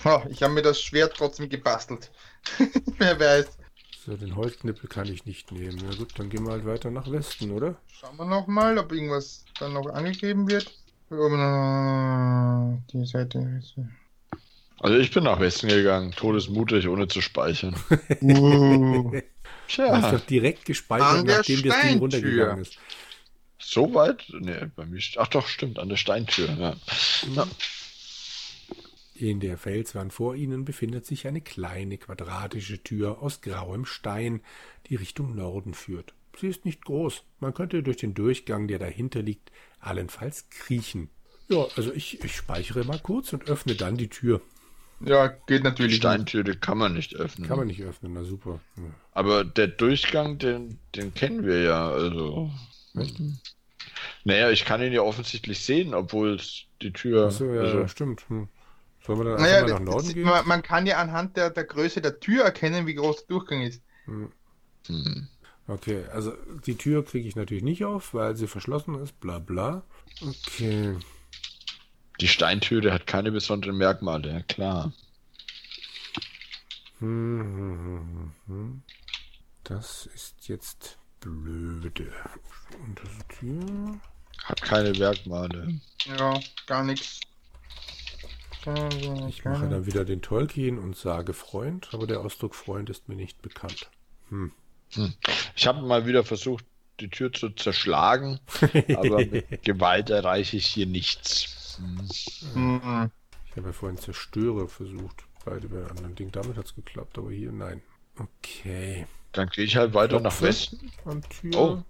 Oh, 0.05 0.23
ich 0.31 0.43
habe 0.43 0.55
mir 0.55 0.63
das 0.63 0.81
Schwert 0.81 1.15
trotzdem 1.17 1.49
gebastelt. 1.49 2.11
Wer 2.99 3.19
weiß. 3.19 3.59
So, 4.07 4.17
den 4.17 4.37
Holzknüppel 4.37 4.89
kann 4.89 5.09
ich 5.09 5.27
nicht 5.27 5.51
nehmen. 5.51 5.79
Ja 5.79 5.97
gut, 5.97 6.17
dann 6.19 6.31
gehen 6.31 6.45
wir 6.47 6.53
halt 6.53 6.65
weiter 6.65 6.91
nach 6.91 7.11
Westen, 7.11 7.51
oder? 7.51 7.77
Schauen 7.89 8.17
wir 8.17 8.25
noch 8.25 8.47
mal, 8.47 8.79
ob 8.79 8.93
irgendwas 8.93 9.45
dann 9.59 9.73
noch 9.73 9.87
angegeben 9.87 10.49
wird. 10.49 10.67
Äh, 11.11 12.79
Die 12.93 13.05
Seite. 13.05 13.61
Also 14.81 14.97
ich 14.97 15.11
bin 15.11 15.25
nach 15.25 15.41
Westen 15.41 15.69
gegangen, 15.69 16.13
todesmutig, 16.13 16.89
ohne 16.89 17.09
zu 17.09 17.21
speichern. 17.21 17.75
Uh. 18.21 19.11
Du 19.11 19.83
hast 19.83 20.01
Tja, 20.01 20.13
doch 20.13 20.25
direkt 20.25 20.65
gespeichert, 20.65 21.27
nachdem 21.27 21.63
das 21.63 21.81
Ding 21.83 21.99
runtergegangen 21.99 22.63
ist. 22.63 22.79
so 23.59 23.93
weit? 23.93 24.25
Nee, 24.41 24.71
bei 24.75 24.87
mir. 24.87 24.99
Ach 25.17 25.29
doch, 25.29 25.47
stimmt, 25.47 25.79
an 25.79 25.91
der 25.91 25.97
Steintür. 25.97 26.49
Ja. 26.59 26.77
Ja. 27.35 27.47
In 29.15 29.41
der 29.41 29.59
Felswand 29.59 30.13
vor 30.13 30.37
ihnen 30.37 30.65
befindet 30.65 31.05
sich 31.05 31.27
eine 31.27 31.41
kleine 31.41 31.99
quadratische 31.99 32.83
Tür 32.83 33.21
aus 33.21 33.43
grauem 33.43 33.85
Stein, 33.85 34.41
die 34.89 34.95
Richtung 34.95 35.35
Norden 35.35 35.75
führt. 35.75 36.15
Sie 36.41 36.47
ist 36.47 36.65
nicht 36.65 36.85
groß. 36.85 37.25
Man 37.41 37.53
könnte 37.53 37.83
durch 37.83 37.97
den 37.97 38.15
Durchgang, 38.15 38.69
der 38.69 38.79
dahinter 38.79 39.21
liegt, 39.23 39.51
allenfalls 39.81 40.49
kriechen. 40.51 41.11
Ja, 41.49 41.67
also 41.77 41.93
ich, 41.93 42.23
ich 42.23 42.37
speichere 42.37 42.85
mal 42.85 43.01
kurz 43.01 43.33
und 43.33 43.49
öffne 43.49 43.75
dann 43.75 43.97
die 43.97 44.09
Tür. 44.09 44.41
Ja, 45.01 45.29
geht 45.29 45.63
natürlich. 45.65 45.93
nicht. 45.93 46.03
Steintür, 46.03 46.43
die 46.43 46.57
kann 46.57 46.79
man 46.79 46.95
nicht 46.95 47.15
öffnen. 47.15 47.47
Kann 47.47 47.59
man 47.59 47.69
nicht 47.69 47.83
öffnen, 47.83 48.13
na 48.15 48.25
super. 48.25 48.61
Ja. 48.77 48.83
Aber 49.13 49.45
der 49.45 49.69
Durchgang, 49.69 50.39
den, 50.39 50.79
den 50.95 51.15
kennen 51.15 51.45
wir 51.45 51.63
ja. 51.63 51.89
Also. 51.89 52.51
Naja, 54.25 54.51
ich 54.51 54.65
kann 54.65 54.83
ihn 54.83 54.93
ja 54.93 55.03
offensichtlich 55.03 55.65
sehen, 55.65 55.95
obwohl 55.95 56.35
es 56.35 56.65
die 56.83 56.93
Tür. 56.93 57.27
Achso, 57.27 57.45
ja, 57.53 57.63
also, 57.63 57.87
stimmt. 57.87 58.29
Hm. 58.29 58.49
Sollen 59.07 59.21
wir 59.21 59.25
dann 59.25 59.41
Naja, 59.41 59.67
nach 59.67 59.81
Norden 59.81 60.07
das, 60.07 60.15
gehen? 60.15 60.25
man, 60.25 60.47
man 60.47 60.63
kann 60.63 60.87
ja 60.87 60.99
anhand 60.99 61.37
der, 61.37 61.51
der 61.51 61.65
Größe 61.65 62.01
der 62.01 62.19
Tür 62.21 62.45
erkennen, 62.45 62.87
wie 62.87 62.95
groß 62.95 63.27
der 63.27 63.37
Durchgang 63.37 63.63
ist. 63.63 63.83
Hm. 64.05 64.33
hm. 64.87 65.29
Okay, 65.69 66.05
also 66.13 66.33
die 66.67 66.77
Tür 66.77 67.05
kriege 67.05 67.29
ich 67.29 67.37
natürlich 67.37 67.63
nicht 67.63 67.85
auf, 67.85 68.15
weil 68.15 68.35
sie 68.37 68.47
verschlossen 68.47 68.95
ist, 68.97 69.21
bla 69.21 69.39
bla. 69.39 69.83
Okay. 70.23 70.97
Die 72.21 72.29
Steintüre 72.29 72.93
hat 72.93 73.07
keine 73.07 73.31
besonderen 73.31 73.77
Merkmale, 73.77 74.33
ja 74.33 74.43
klar. 74.43 74.93
Das 79.65 80.07
ist 80.07 80.49
jetzt 80.49 80.99
blöde. 81.21 82.13
Und 82.85 83.01
das 83.01 83.39
Tür. 83.39 84.01
Hat 84.45 84.63
keine 84.63 84.93
Merkmale. 84.93 85.81
Ja, 86.07 86.41
gar 86.67 86.83
nichts. 86.83 87.21
Ich 89.29 89.45
mache 89.45 89.69
dann 89.69 89.87
wieder 89.87 90.05
den 90.05 90.21
Tolkien 90.21 90.79
und 90.79 90.97
sage 90.97 91.33
Freund, 91.33 91.89
aber 91.93 92.07
der 92.07 92.21
Ausdruck 92.21 92.55
Freund 92.55 92.91
ist 92.91 93.09
mir 93.09 93.15
nicht 93.15 93.41
bekannt. 93.41 93.89
Hm. 94.31 94.53
Hm. 94.95 95.15
Ich 95.55 95.67
habe 95.67 95.83
mal 95.83 96.07
wieder 96.07 96.25
versucht, 96.25 96.65
die 97.01 97.09
Tür 97.09 97.33
zu 97.33 97.51
zerschlagen, 97.51 98.41
aber 98.97 99.19
mit 99.19 99.63
Gewalt 99.63 100.11
erreiche 100.11 100.57
ich 100.57 100.67
hier 100.67 100.87
nichts. 100.87 101.58
Hm. 101.79 102.73
Mhm. 102.75 103.11
Ich 103.47 103.57
habe 103.57 103.67
ja 103.69 103.73
vorhin 103.73 103.99
Zerstörer 103.99 104.69
versucht. 104.69 105.25
Beide 105.45 105.69
bei 105.69 105.85
anderen 105.87 106.15
Ding. 106.15 106.31
Damit 106.31 106.57
hat 106.57 106.67
es 106.67 106.75
geklappt, 106.75 107.19
aber 107.19 107.31
hier 107.31 107.53
nein. 107.53 107.83
Okay. 108.19 109.07
Dann 109.33 109.49
gehe 109.49 109.65
ich 109.65 109.77
halt 109.77 109.95
weiter 109.95 110.21
nach 110.21 110.37
Klopfe. 110.37 110.47
Westen. 110.47 110.93
An 111.05 111.23
Tür. 111.23 111.55
Oh. 111.57 111.83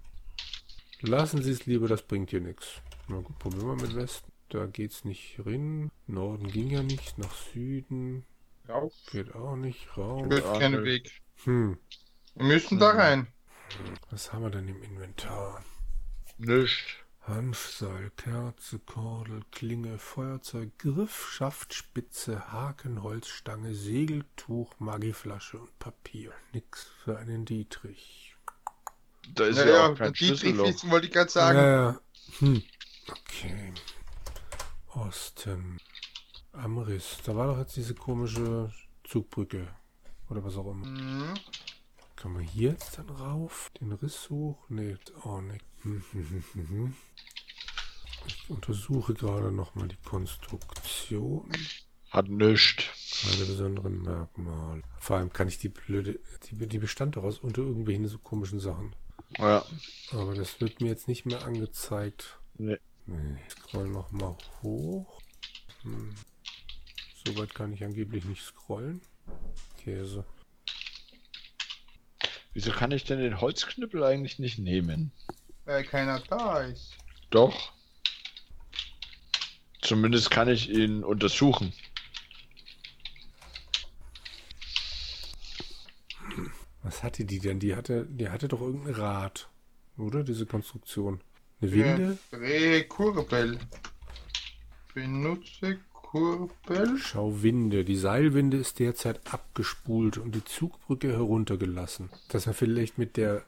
Lassen 1.01 1.41
Sie 1.41 1.51
es 1.51 1.65
lieber, 1.65 1.87
das 1.87 2.01
bringt 2.01 2.29
hier 2.29 2.41
nichts. 2.41 2.81
Na 3.07 3.17
gut, 3.17 3.37
probieren 3.39 3.67
wir 3.67 3.87
mit 3.87 3.95
Westen. 3.95 4.31
Da 4.49 4.65
geht's 4.65 5.05
nicht 5.05 5.39
rein. 5.45 5.91
Norden 6.07 6.47
ging 6.47 6.69
ja 6.69 6.83
nicht. 6.83 7.17
Nach 7.17 7.33
Süden 7.53 8.25
Raus. 8.67 8.93
geht 9.11 9.33
auch 9.33 9.55
nicht. 9.55 9.87
Ja, 9.95 10.59
keinen 10.59 10.81
nö. 10.81 10.85
Weg. 10.85 11.21
Hm. 11.43 11.77
Wir 12.35 12.45
müssen 12.45 12.79
da 12.79 12.91
rein. 12.91 13.27
Was 14.09 14.33
haben 14.33 14.43
wir 14.43 14.49
denn 14.49 14.67
im 14.67 14.81
Inventar? 14.81 15.63
Nicht. 16.37 17.05
Hanfseil, 17.29 18.09
Kerze, 18.17 18.79
Kordel, 18.79 19.41
Klinge, 19.51 19.99
Feuerzeug, 19.99 20.71
Griff, 20.79 21.29
Schaft, 21.31 21.73
Spitze, 21.73 22.51
Haken, 22.51 23.03
Holzstange, 23.03 23.75
Segeltuch, 23.75 24.73
Magiflasche 24.79 25.59
und 25.59 25.77
Papier. 25.79 26.31
Nix 26.53 26.87
für 27.03 27.17
einen 27.19 27.45
Dietrich. 27.45 28.35
Da 29.35 29.45
ist 29.45 29.57
ja, 29.57 29.65
Naja, 29.65 29.87
auch 29.87 29.95
kein 29.95 30.13
Dietrich 30.13 30.39
Schlüsselloch. 30.39 30.67
wissen 30.67 30.89
wollte 30.91 31.07
ich 31.07 31.13
gerade 31.13 31.29
sagen. 31.29 31.57
Ja, 31.59 31.81
ja. 31.91 31.99
Hm. 32.39 32.63
Okay. 33.11 33.73
Osten. 34.87 35.77
Amriss. 36.51 37.19
Da 37.23 37.35
war 37.35 37.47
doch 37.47 37.59
jetzt 37.59 37.75
diese 37.75 37.93
komische 37.93 38.73
Zugbrücke. 39.03 39.67
Oder 40.29 40.43
was 40.43 40.57
auch 40.57 40.71
immer. 40.71 40.85
Mhm. 40.85 41.33
Kann 42.15 42.33
man 42.33 42.43
hier 42.43 42.71
jetzt 42.71 42.97
dann 42.97 43.09
rauf? 43.09 43.71
Den 43.79 43.91
Riss 43.93 44.29
hoch? 44.29 44.57
Nee, 44.67 44.97
auch 45.23 45.37
hm, 45.37 45.51
hm. 45.51 45.57
Ich 48.25 48.49
untersuche 48.49 49.13
gerade 49.13 49.51
nochmal 49.51 49.87
die 49.87 49.97
Konstruktion. 50.03 51.49
Hat 52.09 52.27
nichts. 52.27 52.83
Keine 53.21 53.45
besonderen 53.45 54.01
Merkmale. 54.01 54.81
Vor 54.99 55.17
allem 55.17 55.31
kann 55.31 55.47
ich 55.47 55.57
die 55.57 55.69
blöde. 55.69 56.19
Die, 56.49 56.67
die 56.67 56.79
bestand 56.79 57.15
doch 57.15 57.23
aus 57.23 57.39
unter 57.39 57.61
irgendwelchen 57.61 58.07
so 58.07 58.17
komischen 58.17 58.59
Sachen. 58.59 58.95
Ja. 59.37 59.63
Aber 60.11 60.33
das 60.33 60.59
wird 60.59 60.81
mir 60.81 60.87
jetzt 60.87 61.07
nicht 61.07 61.25
mehr 61.25 61.45
angezeigt. 61.45 62.39
Nee. 62.57 62.77
Nee. 63.05 63.37
Ich 63.47 63.53
scroll 63.53 63.87
nochmal 63.87 64.35
hoch. 64.63 65.21
Hm. 65.83 66.13
So 67.25 67.37
weit 67.37 67.53
kann 67.53 67.73
ich 67.73 67.83
angeblich 67.83 68.25
nicht 68.25 68.43
scrollen. 68.43 69.01
Käse. 69.77 70.25
Wieso 72.53 72.71
kann 72.71 72.91
ich 72.91 73.03
denn 73.03 73.19
den 73.19 73.39
Holzknüppel 73.39 74.03
eigentlich 74.03 74.39
nicht 74.39 74.57
nehmen? 74.57 75.11
Weil 75.69 75.83
keiner 75.83 76.19
da 76.21 76.61
ist. 76.61 76.97
Doch. 77.29 77.71
Zumindest 79.83 80.31
kann 80.31 80.49
ich 80.49 80.67
ihn 80.67 81.03
untersuchen. 81.03 81.73
Was 86.81 87.03
hatte 87.03 87.23
die 87.23 87.37
denn? 87.37 87.59
Die 87.59 87.75
hatte, 87.75 88.07
die 88.09 88.29
hatte 88.29 88.47
doch 88.47 88.61
irgendein 88.61 88.95
Rad. 88.95 89.47
Oder? 89.95 90.23
Diese 90.23 90.47
Konstruktion. 90.47 91.21
Eine 91.61 91.71
Winde? 91.71 92.17
Rekurbel. 92.33 93.59
Benutze 94.95 95.77
Kurbel. 95.93 96.97
Schau 96.97 97.43
Winde. 97.43 97.85
Die 97.85 97.95
Seilwinde 97.95 98.57
ist 98.57 98.79
derzeit 98.79 99.31
abgespult 99.31 100.17
und 100.17 100.33
die 100.33 100.43
Zugbrücke 100.43 101.11
heruntergelassen. 101.11 102.09
Dass 102.29 102.47
man 102.47 102.55
vielleicht 102.55 102.97
mit 102.97 103.17
der 103.17 103.45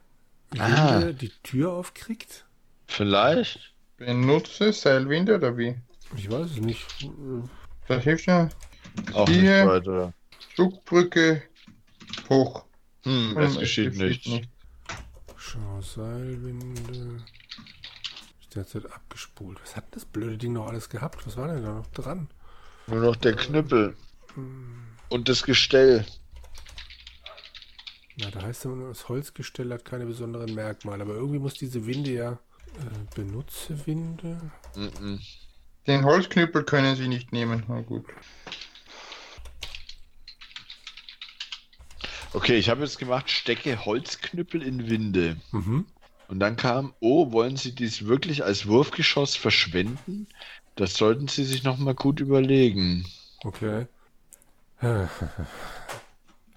Ah. 0.59 0.99
die 1.11 1.31
Tür 1.43 1.71
aufkriegt? 1.71 2.45
Vielleicht? 2.87 3.73
Benutze 3.97 4.73
Seilwinde 4.73 5.35
oder 5.35 5.57
wie? 5.57 5.75
Ich 6.17 6.29
weiß 6.29 6.51
es 6.51 6.57
nicht. 6.57 6.85
Das 7.87 8.03
hilft 8.03 8.25
ja. 8.25 8.49
Auch 9.13 9.29
Hier. 9.29 9.63
nicht 9.65 9.71
weiter. 9.71 10.13
Zugbrücke 10.55 11.43
hoch. 12.29 12.65
Hm, 13.03 13.35
Hm, 13.35 13.37
es 13.37 13.57
geschieht 13.57 13.95
nichts. 13.95 14.29
Schau, 15.37 15.81
Seilwinde. 15.81 17.23
Ist 18.41 18.55
derzeit 18.55 18.91
abgespult. 18.91 19.59
Was 19.63 19.75
hat 19.75 19.85
das 19.91 20.05
blöde 20.05 20.37
Ding 20.37 20.53
noch 20.53 20.67
alles 20.67 20.89
gehabt? 20.89 21.25
Was 21.25 21.37
war 21.37 21.47
denn 21.47 21.63
da 21.63 21.71
noch 21.73 21.87
dran? 21.87 22.27
Nur 22.87 22.99
noch 23.01 23.15
der 23.15 23.35
Knüppel. 23.35 23.95
Und 25.09 25.29
das 25.29 25.43
Gestell. 25.43 26.05
Na, 28.21 28.29
da 28.31 28.41
heißt 28.41 28.65
immer 28.65 28.75
nur, 28.75 28.89
das 28.89 29.09
Holzgestell 29.09 29.71
hat 29.71 29.85
keine 29.85 30.05
besonderen 30.05 30.53
Merkmale. 30.53 31.03
Aber 31.03 31.15
irgendwie 31.15 31.39
muss 31.39 31.55
diese 31.55 31.85
Winde 31.85 32.11
ja. 32.11 32.31
Äh, 32.31 33.15
benutze 33.15 33.85
Winde? 33.85 34.39
Den 35.87 36.05
Holzknüppel 36.05 36.63
können 36.63 36.95
Sie 36.95 37.07
nicht 37.07 37.31
nehmen. 37.31 37.63
Na 37.67 37.81
gut. 37.81 38.05
Okay, 42.33 42.57
ich 42.57 42.69
habe 42.69 42.81
jetzt 42.81 42.97
gemacht, 42.97 43.29
stecke 43.29 43.85
Holzknüppel 43.85 44.61
in 44.61 44.89
Winde. 44.89 45.35
Mhm. 45.51 45.85
Und 46.29 46.39
dann 46.39 46.55
kam, 46.55 46.93
oh, 47.01 47.33
wollen 47.33 47.57
Sie 47.57 47.75
dies 47.75 48.05
wirklich 48.05 48.45
als 48.45 48.67
Wurfgeschoss 48.67 49.35
verschwenden? 49.35 50.27
Das 50.75 50.93
sollten 50.93 51.27
Sie 51.27 51.43
sich 51.43 51.63
nochmal 51.63 51.95
gut 51.95 52.21
überlegen. 52.21 53.05
Okay. 53.43 53.87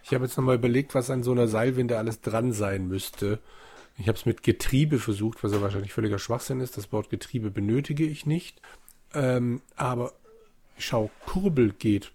Ich 0.05 0.13
habe 0.13 0.27
jetzt 0.27 0.37
nochmal 0.37 0.57
überlegt, 0.57 0.95
was 0.95 1.09
an 1.09 1.23
so 1.23 1.33
einer 1.33 1.49
Seilwinde 1.49 1.97
alles 1.97 2.21
dran 2.21 2.53
sein 2.53 2.89
müsste. 2.89 3.39
Ich 3.97 4.07
habe 4.07 4.19
es 4.19 4.27
mit 4.27 4.43
Getriebe 4.43 4.99
versucht, 4.99 5.43
was 5.43 5.53
ja 5.53 5.63
wahrscheinlich 5.63 5.95
völliger 5.95 6.19
Schwachsinn 6.19 6.61
ist. 6.61 6.77
Das 6.77 6.93
Wort 6.93 7.09
Getriebe 7.09 7.51
benötige 7.51 8.05
ich 8.05 8.27
nicht. 8.27 8.61
Ähm, 9.15 9.63
aber 9.77 10.13
schau, 10.77 11.11
Kurbel 11.25 11.73
geht. 11.73 12.13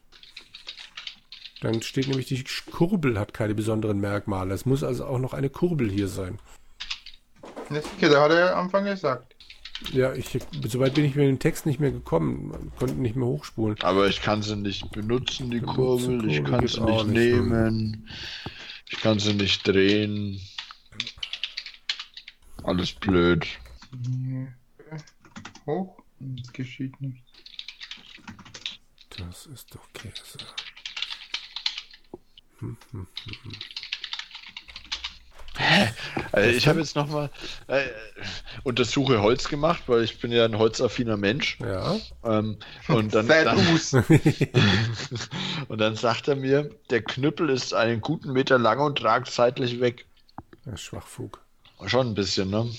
Dann 1.61 1.81
steht 1.81 2.07
nämlich, 2.07 2.27
die 2.27 2.43
Kurbel 2.71 3.19
hat 3.19 3.33
keine 3.33 3.55
besonderen 3.55 3.99
Merkmale. 3.99 4.53
Es 4.53 4.67
muss 4.67 4.83
also 4.83 5.05
auch 5.05 5.19
noch 5.19 5.33
eine 5.33 5.49
Kurbel 5.49 5.89
hier 5.89 6.07
sein. 6.07 6.39
Ja, 7.71 7.81
sicher, 7.81 8.09
da 8.09 8.23
hat 8.23 8.31
er 8.31 8.55
am 8.55 8.65
Anfang 8.65 8.85
gesagt. 8.85 9.35
Ja, 9.93 10.13
ich, 10.13 10.27
soweit 10.67 10.93
bin 10.93 11.05
ich 11.05 11.15
mit 11.15 11.27
dem 11.27 11.39
Text 11.39 11.65
nicht 11.65 11.79
mehr 11.79 11.91
gekommen. 11.91 12.49
Man 12.49 12.71
konnte 12.75 12.95
nicht 12.95 13.15
mehr 13.15 13.27
hochspulen. 13.27 13.77
Aber 13.81 14.07
ich 14.07 14.21
kann 14.21 14.41
sie 14.41 14.55
nicht 14.55 14.91
benutzen, 14.91 15.49
die 15.49 15.59
Benutzen 15.59 16.19
Kurbel. 16.19 16.29
Ich 16.29 16.43
Kurbel 16.43 16.59
kann 16.59 16.67
sie 16.67 16.81
nicht 16.81 17.07
nicht, 17.07 17.37
hm. 17.37 17.49
nehmen. 17.49 18.09
Ich 18.89 18.99
kann 18.99 19.19
sie 19.19 19.33
nicht 19.33 19.67
drehen. 19.67 20.39
Alles 22.63 22.91
blöd. 22.93 23.47
Hoch. 25.65 26.03
Es 26.41 26.51
geschieht 26.51 26.99
nichts. 26.99 27.21
Das 29.17 29.45
ist 29.47 29.73
doch 29.73 29.87
Käse. 29.93 30.37
Also 36.43 36.57
ich 36.57 36.67
habe 36.67 36.79
jetzt 36.79 36.95
nochmal 36.95 37.29
äh, 37.67 37.83
Untersuche 38.63 39.21
Holz 39.21 39.47
gemacht, 39.47 39.83
weil 39.87 40.03
ich 40.03 40.19
bin 40.19 40.31
ja 40.31 40.45
ein 40.45 40.57
holzaffiner 40.57 41.17
Mensch. 41.17 41.57
Ja. 41.59 41.97
Ähm, 42.23 42.57
und, 42.87 43.13
dann, 43.13 43.27
dann, 43.27 43.57
und 45.67 45.77
dann 45.77 45.95
sagt 45.95 46.27
er 46.27 46.35
mir, 46.35 46.69
der 46.89 47.01
Knüppel 47.01 47.49
ist 47.49 47.73
einen 47.73 48.01
guten 48.01 48.33
Meter 48.33 48.57
lang 48.57 48.79
und 48.79 49.03
ragt 49.03 49.31
seitlich 49.31 49.79
weg. 49.79 50.05
Der 50.65 50.77
Schwachfug. 50.77 51.41
Schon 51.85 52.07
ein 52.07 52.13
bisschen, 52.13 52.49
ne? 52.49 52.69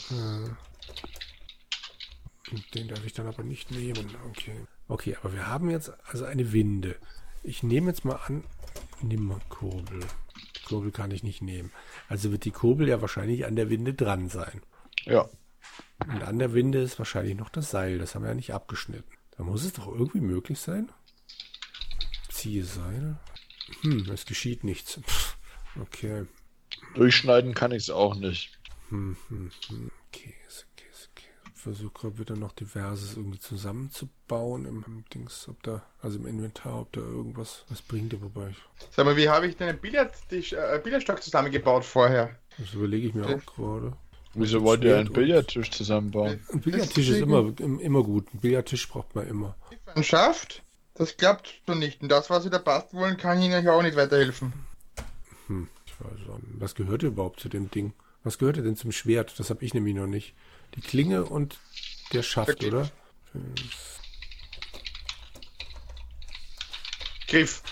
Den 2.75 2.89
darf 2.89 3.05
ich 3.05 3.13
dann 3.13 3.27
aber 3.27 3.43
nicht 3.43 3.71
nehmen. 3.71 4.15
Okay. 4.31 4.55
Okay, 4.89 5.17
aber 5.23 5.33
wir 5.33 5.47
haben 5.47 5.71
jetzt 5.71 5.93
also 6.05 6.25
eine 6.25 6.53
Winde. 6.53 6.97
Ich 7.43 7.63
nehme 7.63 7.89
jetzt 7.89 8.05
mal 8.05 8.17
an, 8.27 8.45
nimm 9.01 9.25
mal 9.25 9.41
Kurbel. 9.49 10.01
Kurbel 10.71 10.93
kann 10.93 11.11
ich 11.11 11.25
nicht 11.25 11.43
nehmen. 11.43 11.73
Also 12.09 12.31
wird 12.31 12.45
die 12.45 12.53
Kurbel 12.53 12.89
ja 12.89 13.01
wahrscheinlich 13.01 13.45
an 13.45 13.57
der 13.57 13.71
Winde 13.71 13.93
dran 13.93 14.29
sein. 14.29 14.63
Ja. 15.05 15.29
Und 16.07 16.23
an 16.23 16.39
der 16.39 16.53
Winde 16.55 16.81
ist 16.81 16.99
wahrscheinlich 16.99 17.37
noch 17.37 17.51
das 17.51 17.71
Seil. 17.71 17.99
Das 17.99 18.15
haben 18.15 18.23
wir 18.23 18.29
ja 18.29 18.35
nicht 18.35 18.55
abgeschnitten. 18.55 19.11
Da 19.37 19.43
muss 19.43 19.65
es 19.65 19.73
doch 19.73 19.89
irgendwie 19.89 20.21
möglich 20.21 20.61
sein. 20.61 20.93
Ziehe 22.29 22.65
Seil. 22.65 23.19
Hm, 23.83 24.09
es 24.11 24.27
geschieht 24.27 24.63
nichts. 24.63 25.01
Pff, 25.03 25.37
Okay. 25.81 26.27
Durchschneiden 26.95 27.55
kann 27.55 27.73
ich 27.73 27.85
es 27.85 27.91
auch 27.91 28.15
nicht. 28.15 28.59
Hm, 28.91 29.17
hm, 29.29 29.51
hm. 29.69 29.91
Käse, 30.13 30.33
Käse. 30.33 30.65
Versuche 31.61 31.93
gerade 31.93 32.19
wieder 32.19 32.37
noch 32.37 32.53
diverses 32.53 33.17
irgendwie 33.17 33.39
zusammenzubauen 33.39 34.65
im, 34.67 34.85
im 34.87 35.05
Dings, 35.15 35.47
ob 35.49 35.63
da, 35.63 35.83
also 36.03 36.19
im 36.19 36.27
Inventar, 36.27 36.81
ob 36.81 36.93
da 36.93 37.01
irgendwas 37.01 37.65
was 37.69 37.83
bringt, 37.83 38.21
wobei 38.23 38.51
ich, 38.51 38.57
Sag 38.91 39.05
mal, 39.05 39.17
wie 39.17 39.29
habe 39.29 39.47
ich 39.47 39.57
denn 39.57 39.69
einen 39.69 39.79
Billardtisch, 39.79 40.53
äh, 40.53 40.81
Billardstock 40.83 41.23
zusammengebaut 41.23 41.85
vorher? 41.85 42.37
das 42.59 42.73
überlege 42.75 43.09
ich 43.09 43.15
mir 43.15 43.29
Ja. 43.29 43.37
auch 43.37 43.47
gerade. 43.55 43.93
Wieso 44.35 44.63
wollt 44.63 44.85
ihr 44.85 44.97
einen 44.99 45.13
Billardtisch 45.13 45.71
zusammenbauen? 45.71 46.41
Ein 46.53 46.61
Billardtisch 46.61 47.09
ist 47.09 47.21
immer, 47.21 47.53
im- 47.59 47.81
immer 47.81 48.03
gut. 48.05 48.33
Ein 48.33 48.39
Billardtisch 48.41 48.89
braucht 48.89 49.15
man 49.15 49.27
immer. 49.27 49.57
Man 49.95 50.05
schafft, 50.05 50.63
das 50.95 51.17
klappt 51.17 51.61
so 51.67 51.75
nicht. 51.75 52.01
Und 52.01 52.11
das, 52.11 52.31
was 52.31 52.45
Sie 52.45 52.51
da 52.51 52.59
basteln 52.59 53.01
wollen, 53.01 53.17
kann 53.17 53.39
ich 53.41 53.47
Ihnen 53.47 53.67
auch 53.69 53.83
nicht 53.83 53.97
weiterhelfen. 53.97 54.53
Hm, 55.49 55.69
ich 55.85 55.93
weiß 55.99 56.29
auch 56.31 56.39
nicht. 56.39 56.61
Was 56.61 56.75
gehört 56.77 57.03
überhaupt 57.03 57.41
zu 57.41 57.49
dem 57.49 57.71
Ding? 57.71 57.93
Was 58.23 58.39
gehörte 58.39 58.63
denn 58.63 58.77
zum 58.77 58.93
Schwert? 58.93 59.39
Das 59.41 59.51
habe 59.51 59.65
ich 59.65 59.75
nämlich 59.75 59.95
noch 59.95 60.07
nicht. 60.07 60.35
Die 60.75 60.81
Klinge 60.81 61.25
und 61.25 61.59
der 62.13 62.23
Schaft, 62.23 62.63
Der 62.63 62.69
oder? 62.69 62.91
Griff. 67.27 67.63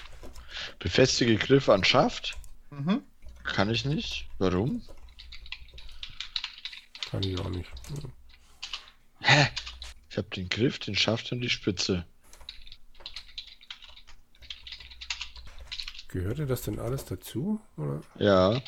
Befestige 0.79 1.37
Griff 1.37 1.69
an 1.69 1.85
Schaft? 1.85 2.37
Mhm. 2.71 3.03
Kann 3.45 3.71
ich 3.71 3.85
nicht. 3.85 4.29
Warum? 4.39 4.83
Kann 7.11 7.23
ich 7.23 7.39
auch 7.41 7.49
nicht. 7.49 7.71
Hä? 9.21 9.49
Ich 10.11 10.17
habe 10.17 10.29
den 10.31 10.49
Griff, 10.49 10.79
den 10.79 10.95
Schaft 10.95 11.33
und 11.33 11.41
die 11.41 11.51
Spitze. 11.51 12.07
Gehörte 16.09 16.47
das 16.47 16.63
denn 16.63 16.79
alles 16.79 17.05
dazu? 17.05 17.61
Oder? 17.77 18.01
Ja. 18.19 18.63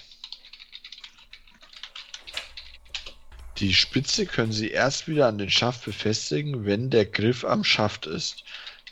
Die 3.61 3.75
Spitze 3.75 4.25
können 4.25 4.53
Sie 4.53 4.71
erst 4.71 5.07
wieder 5.07 5.29
an 5.29 5.37
den 5.37 5.51
Schaft 5.51 5.85
befestigen, 5.85 6.65
wenn 6.65 6.89
der 6.89 7.05
Griff 7.05 7.45
am 7.45 7.63
Schaft 7.63 8.07
ist. 8.07 8.43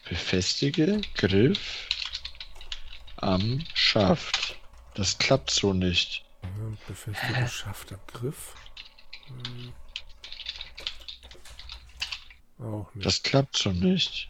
Befestige 0.07 1.01
Griff 1.15 1.89
am 3.17 3.65
Schaft. 3.73 4.59
Das 4.93 5.17
klappt 5.17 5.51
so 5.51 5.73
nicht. 5.73 6.23
Ja, 6.43 6.77
befestigte 6.87 7.49
Schaft 7.49 7.93
am 7.93 8.01
Griff? 8.09 8.55
Hm. 9.29 9.73
Auch 12.59 12.95
nicht. 12.95 13.07
Das 13.07 13.23
klappt 13.23 13.57
so 13.57 13.71
nicht. 13.71 14.29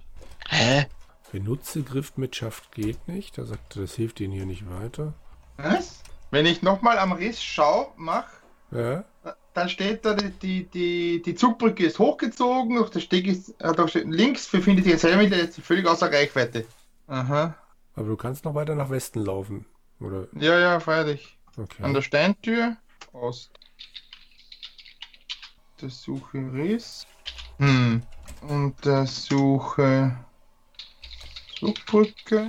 Hä? 0.49 0.87
Benutze 1.33 1.83
Griff 1.83 2.17
mit 2.17 2.37
Schaft 2.37 2.71
geht 2.73 3.09
nicht. 3.09 3.39
Da 3.39 3.45
sagt 3.45 3.75
er, 3.75 3.83
das 3.83 3.97
hilft 3.97 4.21
Ihnen 4.21 4.33
hier 4.33 4.47
nicht 4.47 4.71
weiter. 4.71 5.15
Was? 5.57 6.05
Wenn 6.31 6.47
ich 6.47 6.63
nochmal 6.63 6.99
am 6.99 7.13
Riss 7.13 7.43
schau, 7.43 7.93
mach, 7.97 8.29
Ja, 8.71 9.05
dann 9.55 9.69
steht 9.69 10.05
da, 10.05 10.15
die, 10.15 10.65
die, 10.65 11.23
die, 11.23 11.35
Zugbrücke 11.35 11.85
ist 11.85 11.99
hochgezogen, 11.99 12.79
auf 12.79 12.91
der 12.91 13.01
Steg 13.01 13.27
ist, 13.27 13.51
äh, 13.61 13.73
da 13.73 13.89
steht 13.89 14.07
links 14.07 14.49
befindet 14.49 14.85
sich 14.85 15.07
ein 15.07 15.31
der 15.31 15.41
ist 15.41 15.61
völlig 15.61 15.87
außer 15.87 16.13
Reichweite. 16.13 16.67
Aha. 17.07 17.57
aber 17.97 18.07
du 18.07 18.17
kannst 18.17 18.45
noch 18.45 18.55
weiter 18.55 18.75
nach 18.75 18.91
Westen 18.91 19.25
laufen. 19.25 19.67
Oder? 20.01 20.29
Ja, 20.33 20.59
ja, 20.59 20.81
freilich. 20.81 21.39
Okay. 21.57 21.83
An 21.83 21.95
der 21.95 22.03
Steintür. 22.03 22.77
Ost. 23.13 23.51
Untersuche 25.75 26.39
Riss. 26.53 27.07
Hm. 27.59 28.03
Untersuche 28.43 30.17
Zugbrücke. 31.59 32.47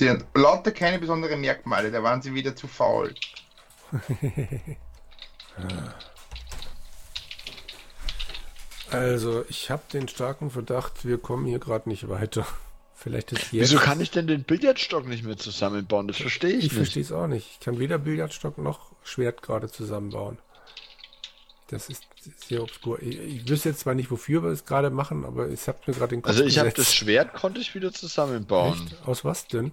Die 0.00 0.10
hat 0.10 0.24
lauter 0.34 0.72
keine 0.72 0.98
besonderen 0.98 1.40
Merkmale, 1.40 1.90
da 1.90 2.02
waren 2.02 2.20
sie 2.22 2.34
wieder 2.34 2.56
zu 2.56 2.66
faul. 2.66 3.14
Also, 8.90 9.44
ich 9.48 9.70
habe 9.70 9.82
den 9.92 10.08
starken 10.08 10.50
Verdacht, 10.50 11.04
wir 11.04 11.18
kommen 11.18 11.46
hier 11.46 11.58
gerade 11.58 11.88
nicht 11.88 12.08
weiter. 12.08 12.46
Vielleicht 12.94 13.32
ist 13.32 13.52
jetzt. 13.52 13.70
Wieso 13.70 13.78
kann 13.78 14.00
ich 14.00 14.10
denn 14.10 14.26
den 14.26 14.44
Billardstock 14.44 15.06
nicht 15.06 15.24
mehr 15.24 15.36
zusammenbauen? 15.36 16.06
Das 16.08 16.16
verstehe 16.16 16.50
ich, 16.50 16.56
Ich 16.58 16.62
nicht. 16.64 16.74
verstehe 16.74 17.02
es 17.02 17.12
auch 17.12 17.26
nicht. 17.26 17.48
Ich 17.52 17.60
kann 17.60 17.78
weder 17.78 17.98
Billardstock 17.98 18.56
noch 18.58 18.92
Schwert 19.02 19.42
gerade 19.42 19.68
zusammenbauen. 19.68 20.38
Das 21.68 21.88
ist 21.88 22.04
sehr 22.46 22.62
obskur. 22.62 23.02
Ich, 23.02 23.18
ich 23.18 23.48
wüsste 23.48 23.70
jetzt 23.70 23.80
zwar 23.80 23.94
nicht, 23.94 24.10
wofür 24.10 24.42
wir 24.42 24.50
es 24.50 24.64
gerade 24.64 24.90
machen, 24.90 25.24
aber 25.24 25.48
es 25.48 25.66
hat 25.66 25.86
mir 25.88 25.94
gerade 25.94 26.10
den 26.10 26.22
Kopf 26.22 26.30
Also 26.30 26.44
ich 26.44 26.58
habe 26.58 26.70
das. 26.70 26.94
Schwert 26.94 27.34
konnte 27.34 27.60
ich 27.60 27.74
wieder 27.74 27.92
zusammenbauen. 27.92 28.74
Echt? 28.74 29.06
Aus 29.08 29.24
was 29.24 29.46
denn? 29.48 29.72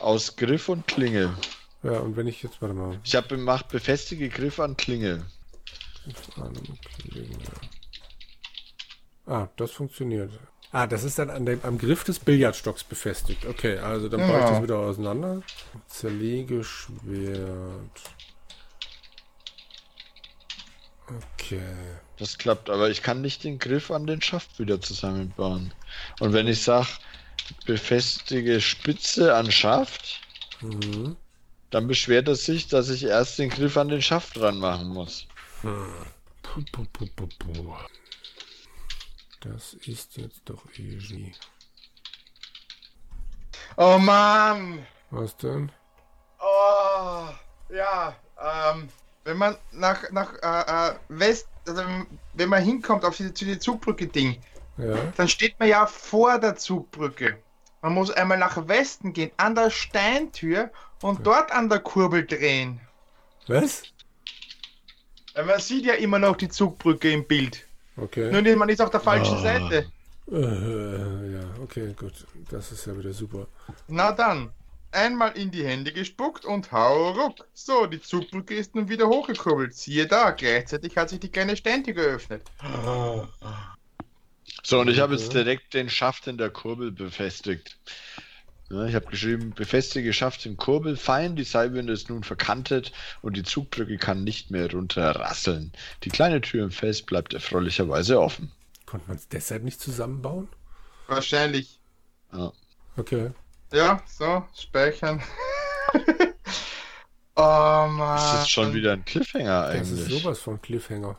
Aus 0.00 0.36
Griff 0.36 0.68
und 0.68 0.86
Klinge. 0.86 1.34
Ja, 1.82 1.92
und 1.92 2.16
wenn 2.16 2.26
ich 2.26 2.42
jetzt, 2.42 2.60
warte 2.60 2.74
mal. 2.74 2.98
Ich 3.04 3.14
habe 3.14 3.28
gemacht, 3.28 3.68
befestige 3.68 4.28
Griff 4.28 4.58
an 4.60 4.76
Klinge. 4.76 5.24
An 6.36 6.54
Klinge. 6.84 7.36
Ah, 9.26 9.48
das 9.56 9.70
funktioniert. 9.72 10.32
Ah, 10.72 10.86
das 10.86 11.04
ist 11.04 11.18
dann 11.18 11.30
an 11.30 11.46
dem, 11.46 11.60
am 11.64 11.78
Griff 11.78 12.04
des 12.04 12.18
Billardstocks 12.18 12.84
befestigt. 12.84 13.44
Okay, 13.46 13.78
also 13.78 14.08
dann 14.08 14.20
baue 14.20 14.30
ich 14.38 14.44
Ja. 14.44 14.50
das 14.50 14.62
wieder 14.62 14.78
auseinander. 14.78 15.42
Zerlege 15.88 16.62
Schwert. 16.64 18.00
Okay. 21.34 21.60
Das 22.18 22.38
klappt, 22.38 22.70
aber 22.70 22.90
ich 22.90 23.02
kann 23.02 23.20
nicht 23.20 23.42
den 23.44 23.58
Griff 23.58 23.90
an 23.90 24.06
den 24.06 24.22
Schaft 24.22 24.58
wieder 24.58 24.80
zusammenbauen. 24.80 25.72
Und 26.20 26.32
wenn 26.32 26.46
ich 26.46 26.62
sage, 26.62 26.86
befestige 27.66 28.60
Spitze 28.60 29.34
an 29.34 29.50
Schaft, 29.50 30.20
Mhm. 30.60 31.16
dann 31.70 31.86
beschwert 31.86 32.28
es 32.28 32.44
sich, 32.44 32.68
dass 32.68 32.88
ich 32.90 33.04
erst 33.04 33.38
den 33.38 33.48
Griff 33.50 33.76
an 33.76 33.88
den 33.88 34.02
Schaft 34.02 34.36
dran 34.36 34.58
machen 34.58 34.88
muss. 34.88 35.26
Puh, 35.62 36.62
puh, 36.72 36.84
puh, 36.92 37.06
puh, 37.16 37.28
puh. 37.38 37.76
Das 39.40 39.74
ist 39.74 40.16
jetzt 40.16 40.42
doch 40.44 40.62
easy. 40.76 41.32
Oh 43.76 43.98
Mann! 43.98 44.86
Was 45.10 45.36
denn? 45.38 45.72
Oh, 46.40 47.28
ja, 47.72 48.16
ähm, 48.42 48.88
wenn 49.24 49.36
man 49.38 49.56
nach, 49.72 50.10
nach 50.10 50.34
äh, 50.42 50.90
äh, 50.90 50.98
West, 51.08 51.48
also 51.66 51.82
wenn 52.34 52.48
man 52.48 52.62
hinkommt 52.62 53.04
auf 53.04 53.16
diese, 53.16 53.32
zu 53.32 53.44
die 53.44 53.58
Zugbrücke-Ding, 53.58 54.42
Ja. 54.82 54.96
dann 55.16 55.28
steht 55.28 55.58
man 55.58 55.68
ja 55.68 55.86
vor 55.86 56.38
der 56.38 56.56
Zugbrücke. 56.56 57.38
Man 57.82 57.94
muss 57.94 58.10
einmal 58.10 58.38
nach 58.38 58.68
Westen 58.68 59.12
gehen, 59.12 59.30
an 59.36 59.54
der 59.54 59.70
Steintür 59.70 60.70
und 61.02 61.26
dort 61.26 61.50
an 61.52 61.68
der 61.68 61.78
Kurbel 61.80 62.26
drehen. 62.26 62.80
Was? 63.46 63.82
Man 65.34 65.58
sieht 65.60 65.86
ja 65.86 65.94
immer 65.94 66.18
noch 66.18 66.36
die 66.36 66.48
Zugbrücke 66.48 67.10
im 67.10 67.26
Bild. 67.26 67.66
Okay. 67.96 68.30
Nur 68.30 68.56
man 68.56 68.68
ist 68.68 68.80
auf 68.82 68.90
der 68.90 69.00
falschen 69.00 69.36
Ah. 69.38 69.42
Seite. 69.42 69.90
Äh, 70.30 71.32
ja, 71.32 71.40
okay, 71.62 71.94
gut. 71.98 72.26
Das 72.50 72.70
ist 72.72 72.86
ja 72.86 72.96
wieder 72.96 73.12
super. 73.12 73.46
Na 73.88 74.12
dann, 74.12 74.50
einmal 74.92 75.36
in 75.36 75.50
die 75.50 75.64
Hände 75.64 75.92
gespuckt 75.92 76.44
und 76.44 76.70
hau 76.72 77.10
ruck. 77.12 77.46
So, 77.54 77.86
die 77.86 78.00
Zugbrücke 78.00 78.54
ist 78.54 78.74
nun 78.74 78.88
wieder 78.88 79.08
hochgekurbelt. 79.08 79.74
Siehe 79.74 80.06
da, 80.06 80.30
gleichzeitig 80.32 80.96
hat 80.96 81.08
sich 81.10 81.20
die 81.20 81.30
kleine 81.30 81.56
Steintür 81.56 81.94
geöffnet. 81.94 82.42
So, 84.62 84.80
und 84.80 84.88
ich 84.88 85.00
habe 85.00 85.14
jetzt 85.14 85.32
direkt 85.32 85.74
den 85.74 85.88
Schaft 85.88 86.26
in 86.26 86.38
der 86.38 86.50
Kurbel 86.50 86.92
befestigt. 86.92 87.78
Ja, 88.70 88.84
ich 88.84 88.94
habe 88.94 89.06
geschrieben, 89.06 89.50
befestige 89.50 90.12
Schaft 90.12 90.46
im 90.46 90.56
Kurbel, 90.56 90.96
fein, 90.96 91.34
die 91.34 91.42
Seilwinde 91.42 91.92
ist 91.92 92.08
nun 92.08 92.22
verkantet 92.22 92.92
und 93.20 93.36
die 93.36 93.42
Zugbrücke 93.42 93.98
kann 93.98 94.22
nicht 94.22 94.52
mehr 94.52 94.70
runterrasseln. 94.70 95.72
Die 96.04 96.08
kleine 96.08 96.40
Tür 96.40 96.64
im 96.64 96.70
Fels 96.70 97.02
bleibt 97.02 97.34
erfreulicherweise 97.34 98.20
offen. 98.20 98.52
Konnte 98.86 99.08
man 99.08 99.16
es 99.16 99.26
deshalb 99.28 99.64
nicht 99.64 99.80
zusammenbauen? 99.80 100.48
Wahrscheinlich. 101.08 101.80
Ja. 102.32 102.52
Okay. 102.96 103.32
Ja, 103.72 104.02
so, 104.06 104.44
speichern. 104.56 105.20
oh 107.34 107.86
Mann. 107.88 108.16
Das 108.16 108.42
ist 108.42 108.50
schon 108.50 108.72
wieder 108.72 108.92
ein 108.92 109.04
Cliffhanger 109.04 109.72
Das 109.72 109.90
ist 109.90 110.00
eigentlich. 110.02 110.22
sowas 110.22 110.38
von 110.38 110.62
Cliffhanger. 110.62 111.18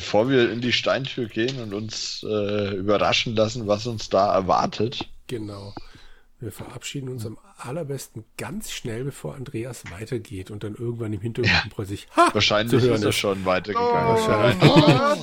Bevor 0.00 0.30
wir 0.30 0.50
in 0.50 0.62
die 0.62 0.72
Steintür 0.72 1.26
gehen 1.26 1.60
und 1.62 1.74
uns 1.74 2.24
äh, 2.26 2.74
überraschen 2.74 3.36
lassen, 3.36 3.66
was 3.66 3.86
uns 3.86 4.08
da 4.08 4.32
erwartet. 4.34 5.06
Genau. 5.26 5.74
Wir 6.38 6.50
verabschieden 6.52 7.10
uns 7.10 7.26
am 7.26 7.36
allerbesten 7.58 8.24
ganz 8.38 8.70
schnell, 8.72 9.04
bevor 9.04 9.34
Andreas 9.34 9.82
weitergeht 9.90 10.50
und 10.50 10.64
dann 10.64 10.74
irgendwann 10.74 11.12
im 11.12 11.20
Hintergrund 11.20 11.74
plötzlich 11.74 12.08
ha, 12.16 12.30
Wahrscheinlich 12.32 12.80
zu 12.80 12.88
hören 12.88 12.96
ist 13.00 13.04
er 13.04 13.12
schon 13.12 13.42
Oh, 13.42 13.44
weitergegangen. 13.44 14.58
Gott. 14.58 15.18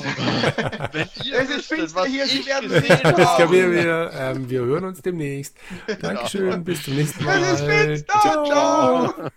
Wenn 0.93 1.07
ihr 1.25 1.39
Es 1.39 1.49
ist 1.49 1.65
finster 1.65 2.01
was 2.01 2.05
hier, 2.07 2.27
Sie 2.27 2.37
ich 2.41 2.45
werden 2.45 2.69
gesehen 2.69 3.03
habe. 3.03 3.51
wir 3.51 3.71
wieder. 3.71 4.13
Ähm, 4.13 4.47
wir 4.47 4.59
hören 4.59 4.83
uns 4.85 5.01
demnächst. 5.01 5.57
Dankeschön, 6.01 6.63
bis 6.63 6.83
zum 6.83 6.93
nächsten 6.95 7.23
Mal. 7.23 7.41
Es 7.41 7.61
ist 7.61 7.67
finster, 7.67 8.43
ciao. 8.45 9.29